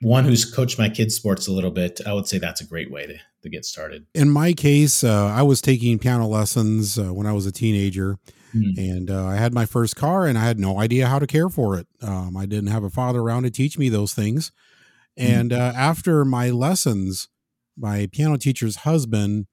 one 0.00 0.24
who's 0.24 0.44
coached 0.44 0.78
my 0.78 0.88
kids 0.88 1.14
sports 1.14 1.46
a 1.46 1.52
little 1.52 1.70
bit, 1.70 2.00
I 2.06 2.12
would 2.12 2.26
say 2.26 2.38
that's 2.38 2.60
a 2.60 2.66
great 2.66 2.90
way 2.90 3.06
to, 3.06 3.18
to 3.42 3.48
get 3.48 3.64
started. 3.64 4.06
In 4.14 4.28
my 4.28 4.52
case, 4.52 5.04
uh, 5.04 5.26
I 5.26 5.42
was 5.42 5.60
taking 5.60 5.98
piano 5.98 6.26
lessons 6.26 6.98
uh, 6.98 7.14
when 7.14 7.26
I 7.26 7.32
was 7.32 7.46
a 7.46 7.52
teenager 7.52 8.18
Mm. 8.54 8.78
And 8.78 9.10
uh, 9.10 9.26
I 9.26 9.36
had 9.36 9.52
my 9.52 9.66
first 9.66 9.96
car 9.96 10.26
and 10.26 10.38
I 10.38 10.44
had 10.44 10.58
no 10.58 10.78
idea 10.80 11.06
how 11.06 11.18
to 11.18 11.26
care 11.26 11.48
for 11.48 11.76
it. 11.78 11.86
Um, 12.02 12.36
I 12.36 12.46
didn't 12.46 12.70
have 12.70 12.84
a 12.84 12.90
father 12.90 13.20
around 13.20 13.44
to 13.44 13.50
teach 13.50 13.78
me 13.78 13.88
those 13.88 14.14
things. 14.14 14.52
Mm. 15.18 15.28
And 15.28 15.52
uh, 15.52 15.72
after 15.76 16.24
my 16.24 16.50
lessons, 16.50 17.28
my 17.76 18.08
piano 18.12 18.36
teacher's 18.36 18.76
husband 18.76 19.46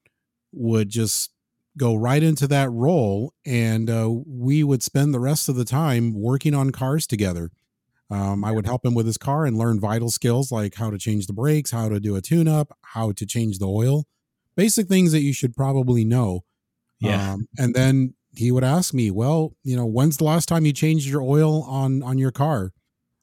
would 0.52 0.90
just 0.90 1.32
go 1.78 1.96
right 1.96 2.24
into 2.24 2.48
that 2.48 2.72
role. 2.72 3.34
And 3.46 3.90
uh, 3.90 4.10
we 4.26 4.64
would 4.64 4.84
spend 4.84 5.14
the 5.14 5.20
rest 5.20 5.50
of 5.50 5.56
the 5.56 5.66
time 5.66 6.14
working 6.14 6.54
on 6.54 6.72
cars 6.72 7.06
together. 7.06 7.52
Um, 8.10 8.46
I 8.46 8.52
would 8.52 8.68
help 8.68 8.86
him 8.86 8.94
with 8.94 9.08
his 9.08 9.18
car 9.18 9.46
and 9.46 9.58
learn 9.58 9.80
vital 9.80 10.12
skills 10.12 10.52
like 10.52 10.76
how 10.76 10.92
to 10.92 10.98
change 10.98 11.26
the 11.26 11.34
brakes, 11.34 11.72
how 11.72 11.90
to 11.90 12.00
do 12.00 12.16
a 12.16 12.22
tune 12.22 12.48
up, 12.48 12.78
how 12.82 13.12
to 13.14 13.26
change 13.26 13.58
the 13.58 13.68
oil, 13.68 14.06
basic 14.56 14.88
things 14.88 15.12
that 15.12 15.22
you 15.22 15.34
should 15.34 15.56
probably 15.56 16.06
know. 16.06 16.42
Yeah. 17.00 17.34
Um, 17.34 17.48
and 17.58 17.74
then 17.74 18.14
he 18.38 18.52
would 18.52 18.64
ask 18.64 18.94
me, 18.94 19.12
"Well, 19.12 19.56
you 19.64 19.76
know, 19.76 19.86
when's 19.86 20.18
the 20.18 20.24
last 20.24 20.48
time 20.48 20.66
you 20.66 20.74
changed 20.74 21.08
your 21.08 21.22
oil 21.22 21.64
on 21.64 22.04
on 22.04 22.18
your 22.18 22.32
car?" 22.32 22.72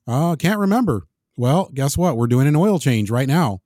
Uh, 0.06 0.36
can't 0.36 0.58
remember. 0.58 1.06
Well, 1.36 1.70
guess 1.72 1.96
what? 1.96 2.16
We're 2.16 2.26
doing 2.26 2.46
an 2.46 2.56
oil 2.56 2.78
change 2.78 3.10
right 3.10 3.28
now. 3.28 3.60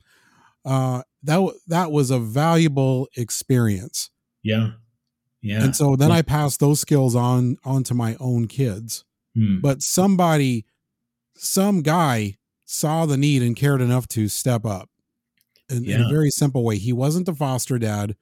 Uh, 0.64 1.02
that 1.22 1.40
that 1.68 1.90
was 1.92 2.10
a 2.10 2.18
valuable 2.18 3.08
experience. 3.16 4.10
Yeah, 4.42 4.72
yeah. 5.42 5.62
And 5.62 5.76
so 5.76 5.96
then. 5.96 6.10
I 6.10 6.22
passed 6.22 6.60
those 6.60 6.80
skills 6.80 7.14
on 7.14 7.56
onto 7.64 7.94
my 7.94 8.16
own 8.20 8.48
kids. 8.48 9.04
Hmm. 9.34 9.60
But 9.60 9.82
somebody, 9.82 10.64
some 11.36 11.82
guy 11.82 12.36
saw 12.64 13.06
the 13.06 13.16
need 13.16 13.42
and 13.42 13.54
cared 13.54 13.80
enough 13.80 14.08
to 14.08 14.28
step 14.28 14.64
up 14.64 14.88
in, 15.68 15.84
yeah. 15.84 15.96
in 15.96 16.02
a 16.02 16.08
very 16.08 16.30
simple 16.30 16.64
way. 16.64 16.78
He 16.78 16.92
wasn't 16.92 17.26
the 17.26 17.34
foster 17.34 17.78
dad 17.78 18.16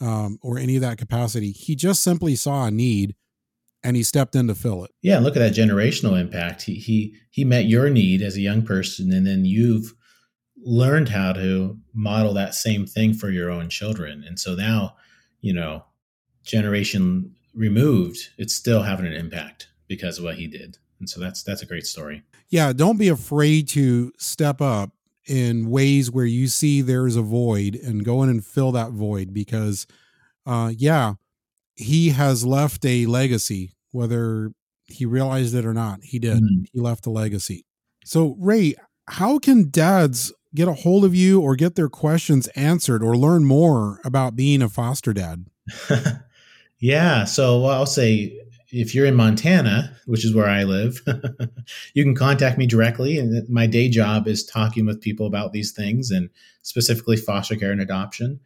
um, 0.00 0.38
or 0.42 0.58
any 0.58 0.76
of 0.76 0.82
that 0.82 0.98
capacity. 0.98 1.52
He 1.52 1.74
just 1.74 2.02
simply 2.02 2.36
saw 2.36 2.66
a 2.66 2.70
need 2.70 3.14
and 3.84 3.96
he 3.96 4.02
stepped 4.02 4.34
in 4.34 4.48
to 4.48 4.54
fill 4.54 4.84
it. 4.84 4.90
Yeah, 5.02 5.18
look 5.18 5.36
at 5.36 5.40
that 5.40 5.54
generational 5.54 6.20
impact. 6.20 6.62
He 6.62 6.74
he 6.74 7.14
he 7.30 7.44
met 7.44 7.66
your 7.66 7.90
need 7.90 8.22
as 8.22 8.36
a 8.36 8.40
young 8.40 8.62
person, 8.62 9.12
and 9.12 9.26
then 9.26 9.44
you've 9.44 9.94
learned 10.64 11.08
how 11.08 11.32
to 11.32 11.78
model 11.94 12.34
that 12.34 12.54
same 12.54 12.86
thing 12.86 13.14
for 13.14 13.30
your 13.30 13.50
own 13.50 13.68
children. 13.68 14.24
And 14.26 14.38
so 14.38 14.54
now, 14.54 14.96
you 15.40 15.52
know, 15.52 15.84
generation 16.44 17.34
removed, 17.54 18.30
it's 18.38 18.54
still 18.54 18.82
having 18.82 19.06
an 19.06 19.12
impact 19.12 19.68
because 19.86 20.18
of 20.18 20.24
what 20.24 20.36
he 20.36 20.46
did. 20.46 20.78
And 20.98 21.08
so 21.08 21.20
that's 21.20 21.42
that's 21.42 21.62
a 21.62 21.66
great 21.66 21.86
story. 21.86 22.22
Yeah, 22.48 22.72
don't 22.72 22.98
be 22.98 23.08
afraid 23.08 23.68
to 23.68 24.12
step 24.18 24.60
up 24.60 24.90
in 25.28 25.68
ways 25.70 26.10
where 26.10 26.24
you 26.24 26.48
see 26.48 26.80
there's 26.80 27.16
a 27.16 27.22
void 27.22 27.74
and 27.76 28.04
go 28.04 28.22
in 28.22 28.28
and 28.28 28.44
fill 28.44 28.72
that 28.72 28.90
void 28.90 29.32
because 29.32 29.86
uh 30.46 30.72
yeah 30.76 31.14
he 31.74 32.08
has 32.08 32.44
left 32.44 32.84
a 32.84 33.06
legacy 33.06 33.74
whether 33.92 34.50
he 34.86 35.04
realized 35.04 35.54
it 35.54 35.66
or 35.66 35.74
not 35.74 36.00
he 36.02 36.18
did. 36.18 36.38
Mm-hmm. 36.38 36.64
he 36.72 36.80
left 36.80 37.06
a 37.06 37.10
legacy. 37.10 37.64
So 38.04 38.36
ray 38.38 38.74
how 39.06 39.38
can 39.38 39.70
dads 39.70 40.32
get 40.54 40.68
a 40.68 40.72
hold 40.72 41.04
of 41.04 41.14
you 41.14 41.40
or 41.40 41.56
get 41.56 41.74
their 41.74 41.88
questions 41.88 42.46
answered 42.48 43.02
or 43.02 43.16
learn 43.16 43.44
more 43.44 44.00
about 44.04 44.34
being 44.34 44.62
a 44.62 44.68
foster 44.68 45.12
dad? 45.12 45.46
Yeah 46.80 47.24
so 47.24 47.64
i'll 47.66 47.86
say 47.86 48.40
if 48.70 48.94
you're 48.94 49.06
in 49.06 49.14
Montana, 49.14 49.96
which 50.06 50.24
is 50.24 50.34
where 50.34 50.48
I 50.48 50.64
live, 50.64 51.00
you 51.94 52.04
can 52.04 52.14
contact 52.14 52.58
me 52.58 52.66
directly. 52.66 53.18
And 53.18 53.48
my 53.48 53.66
day 53.66 53.88
job 53.88 54.28
is 54.28 54.44
talking 54.44 54.84
with 54.84 55.00
people 55.00 55.26
about 55.26 55.52
these 55.52 55.72
things 55.72 56.10
and 56.10 56.28
specifically 56.62 57.16
foster 57.16 57.56
care 57.56 57.72
and 57.72 57.80
adoption. 57.80 58.40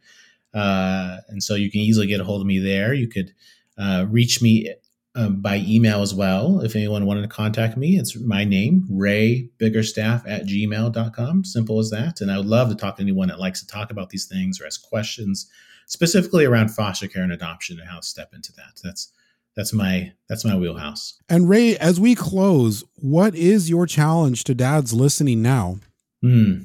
Uh, 0.53 1.17
and 1.27 1.43
so 1.43 1.55
you 1.55 1.69
can 1.69 1.81
easily 1.81 2.07
get 2.07 2.21
a 2.21 2.23
hold 2.23 2.41
of 2.41 2.47
me 2.47 2.59
there. 2.59 2.93
You 2.93 3.07
could 3.07 3.33
uh, 3.77 4.05
reach 4.09 4.41
me 4.41 4.73
um, 5.15 5.41
by 5.41 5.57
email 5.67 6.01
as 6.01 6.13
well. 6.13 6.61
If 6.61 6.75
anyone 6.75 7.05
wanted 7.05 7.23
to 7.23 7.27
contact 7.27 7.75
me, 7.75 7.97
it's 7.97 8.17
my 8.19 8.43
name, 8.43 8.87
Ray 8.89 9.49
Biggerstaff 9.59 10.23
at 10.27 10.45
gmail.com. 10.45 11.43
Simple 11.43 11.79
as 11.79 11.89
that. 11.89 12.21
And 12.21 12.31
I 12.31 12.37
would 12.37 12.47
love 12.47 12.69
to 12.69 12.75
talk 12.75 12.95
to 12.95 13.01
anyone 13.01 13.27
that 13.27 13.39
likes 13.39 13.59
to 13.59 13.67
talk 13.67 13.91
about 13.91 14.09
these 14.09 14.25
things 14.25 14.61
or 14.61 14.65
ask 14.65 14.81
questions 14.87 15.49
specifically 15.85 16.45
around 16.45 16.69
foster 16.69 17.07
care 17.07 17.23
and 17.23 17.33
adoption 17.33 17.79
and 17.79 17.89
how 17.89 17.97
to 17.97 18.07
step 18.07 18.33
into 18.33 18.53
that. 18.53 18.79
That's 18.83 19.11
that's 19.55 19.73
my 19.73 20.13
that's 20.27 20.45
my 20.45 20.55
wheelhouse. 20.55 21.17
And 21.29 21.47
Ray, 21.47 21.77
as 21.77 21.99
we 21.99 22.15
close, 22.15 22.83
what 22.95 23.35
is 23.35 23.69
your 23.69 23.85
challenge 23.85 24.43
to 24.45 24.55
dads 24.55 24.93
listening 24.93 25.41
now? 25.41 25.77
Hmm. 26.21 26.63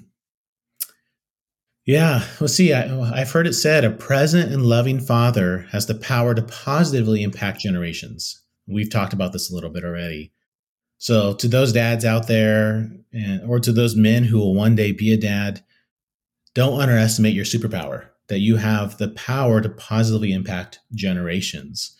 Yeah, 1.84 2.22
well, 2.38 2.48
see, 2.48 2.74
I, 2.74 2.86
have 3.18 3.32
heard 3.32 3.46
it 3.46 3.54
said 3.54 3.82
a 3.82 3.90
present 3.90 4.52
and 4.52 4.66
loving 4.66 5.00
father 5.00 5.66
has 5.70 5.86
the 5.86 5.94
power 5.94 6.34
to 6.34 6.42
positively 6.42 7.22
impact 7.22 7.60
generations. 7.60 8.42
We've 8.66 8.90
talked 8.90 9.14
about 9.14 9.32
this 9.32 9.50
a 9.50 9.54
little 9.54 9.70
bit 9.70 9.84
already. 9.84 10.34
So, 10.98 11.32
to 11.34 11.48
those 11.48 11.72
dads 11.72 12.04
out 12.04 12.26
there, 12.26 12.90
and, 13.14 13.48
or 13.48 13.58
to 13.60 13.72
those 13.72 13.96
men 13.96 14.24
who 14.24 14.36
will 14.36 14.54
one 14.54 14.76
day 14.76 14.92
be 14.92 15.14
a 15.14 15.16
dad, 15.16 15.64
don't 16.54 16.78
underestimate 16.78 17.34
your 17.34 17.46
superpower. 17.46 18.08
that 18.28 18.40
you 18.40 18.56
have 18.56 18.98
the 18.98 19.08
power 19.08 19.62
to 19.62 19.70
positively 19.70 20.32
impact 20.32 20.80
generations. 20.92 21.96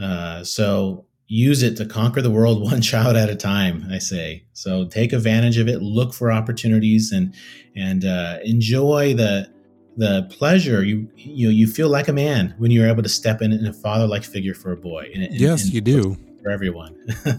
Uh, 0.00 0.44
so 0.44 1.06
use 1.26 1.62
it 1.62 1.76
to 1.76 1.86
conquer 1.86 2.20
the 2.22 2.30
world 2.30 2.62
one 2.70 2.80
child 2.80 3.16
at 3.16 3.30
a 3.30 3.36
time. 3.36 3.86
I 3.90 3.98
say 3.98 4.44
so. 4.52 4.86
Take 4.86 5.12
advantage 5.12 5.58
of 5.58 5.68
it. 5.68 5.82
Look 5.82 6.12
for 6.14 6.32
opportunities 6.32 7.12
and 7.12 7.34
and 7.76 8.04
uh, 8.04 8.38
enjoy 8.44 9.14
the 9.14 9.52
the 9.96 10.26
pleasure 10.28 10.82
you 10.82 11.08
you 11.16 11.46
know 11.46 11.52
you 11.52 11.68
feel 11.68 11.88
like 11.88 12.08
a 12.08 12.12
man 12.12 12.52
when 12.58 12.72
you're 12.72 12.88
able 12.88 13.02
to 13.02 13.08
step 13.08 13.40
in 13.40 13.52
in 13.52 13.64
a 13.64 13.72
father 13.72 14.06
like 14.06 14.24
figure 14.24 14.54
for 14.54 14.72
a 14.72 14.76
boy. 14.76 15.10
And, 15.14 15.24
and, 15.24 15.34
yes, 15.34 15.64
and 15.64 15.72
you 15.72 15.80
do 15.80 16.16
for 16.44 16.50
everyone. 16.50 16.94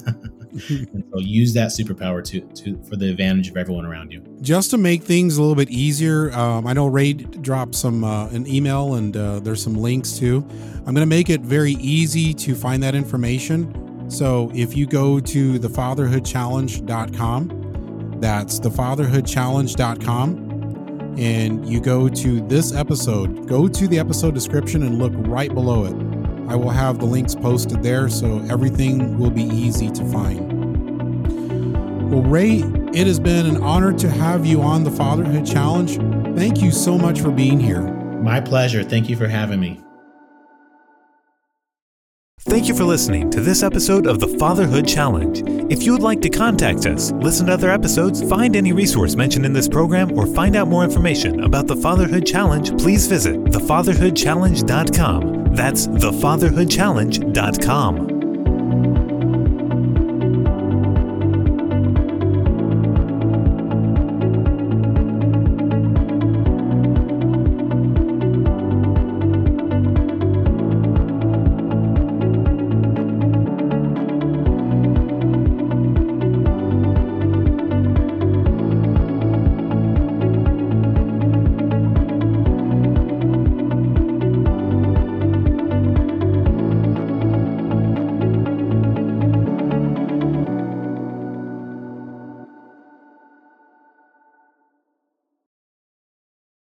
and 0.69 1.03
so 1.13 1.19
use 1.19 1.53
that 1.53 1.69
superpower 1.69 2.23
to, 2.25 2.41
to 2.41 2.81
for 2.83 2.95
the 2.95 3.07
advantage 3.09 3.49
of 3.49 3.57
everyone 3.57 3.85
around 3.85 4.11
you. 4.11 4.23
Just 4.41 4.71
to 4.71 4.77
make 4.77 5.03
things 5.03 5.37
a 5.37 5.41
little 5.41 5.55
bit 5.55 5.69
easier, 5.69 6.31
um, 6.33 6.65
I 6.67 6.73
know 6.73 6.87
Ray 6.87 7.13
dropped 7.13 7.75
some 7.75 8.03
uh, 8.03 8.27
an 8.29 8.47
email 8.47 8.95
and 8.95 9.15
uh, 9.15 9.39
there's 9.39 9.63
some 9.63 9.75
links 9.75 10.13
too. 10.13 10.43
I'm 10.85 10.93
going 10.93 10.95
to 10.95 11.05
make 11.05 11.29
it 11.29 11.41
very 11.41 11.73
easy 11.73 12.33
to 12.33 12.55
find 12.55 12.81
that 12.83 12.95
information. 12.95 14.09
So 14.09 14.49
if 14.53 14.75
you 14.75 14.87
go 14.87 15.19
to 15.19 15.59
thefatherhoodchallenge.com, 15.59 18.17
that's 18.19 18.59
thefatherhoodchallenge.com, 18.59 21.15
and 21.17 21.67
you 21.67 21.81
go 21.81 22.07
to 22.09 22.47
this 22.47 22.73
episode, 22.73 23.47
go 23.47 23.67
to 23.67 23.87
the 23.87 23.99
episode 23.99 24.33
description 24.33 24.81
and 24.83 24.97
look 24.99 25.13
right 25.15 25.53
below 25.53 25.85
it 25.85 26.04
I 26.47 26.55
will 26.55 26.69
have 26.69 26.99
the 26.99 27.05
links 27.05 27.36
posted 27.36 27.81
there 27.81 28.10
so 28.10 28.39
everything 28.49 29.17
will 29.17 29.31
be 29.31 29.43
easy 29.43 29.89
to 29.91 30.05
find. 30.05 30.51
Well, 32.12 32.23
Ray, 32.23 32.60
it 32.93 33.08
has 33.08 33.19
been 33.19 33.45
an 33.45 33.63
honor 33.63 33.91
to 33.93 34.10
have 34.10 34.45
you 34.45 34.62
on 34.62 34.84
the 34.84 34.91
Fatherhood 34.91 35.45
Challenge. 35.45 35.97
Thank 36.38 36.62
you 36.62 36.71
so 36.71 36.97
much 36.97 37.19
for 37.19 37.31
being 37.31 37.60
here. 37.60 37.81
My 37.81 38.39
pleasure. 38.39 38.84
Thank 38.84 39.10
you 39.10 39.15
for 39.15 39.27
having 39.27 39.60
me. 39.60 39.85
Thank 42.47 42.67
you 42.67 42.75
for 42.75 42.84
listening 42.84 43.31
to 43.31 43.41
this 43.41 43.63
episode 43.63 44.05
of 44.05 44.19
the 44.19 44.27
Fatherhood 44.27 44.88
Challenge. 44.88 45.41
If 45.71 45.81
you 45.81 45.93
would 45.93 46.03
like 46.03 46.21
to 46.21 46.29
contact 46.29 46.86
us, 46.86 47.12
listen 47.13 47.47
to 47.47 47.53
other 47.53 47.71
episodes, 47.71 48.21
find 48.29 48.55
any 48.55 48.71
resource 48.71 49.15
mentioned 49.15 49.47
in 49.47 49.53
this 49.53 49.67
program, 49.67 50.15
or 50.15 50.27
find 50.27 50.55
out 50.55 50.67
more 50.67 50.84
information 50.84 51.43
about 51.43 51.65
the 51.65 51.75
Fatherhood 51.75 52.23
Challenge, 52.23 52.79
please 52.79 53.08
visit 53.08 53.43
thefatherhoodchallenge.com. 53.45 55.55
That's 55.55 55.88
thefatherhoodchallenge.com. 55.88 58.14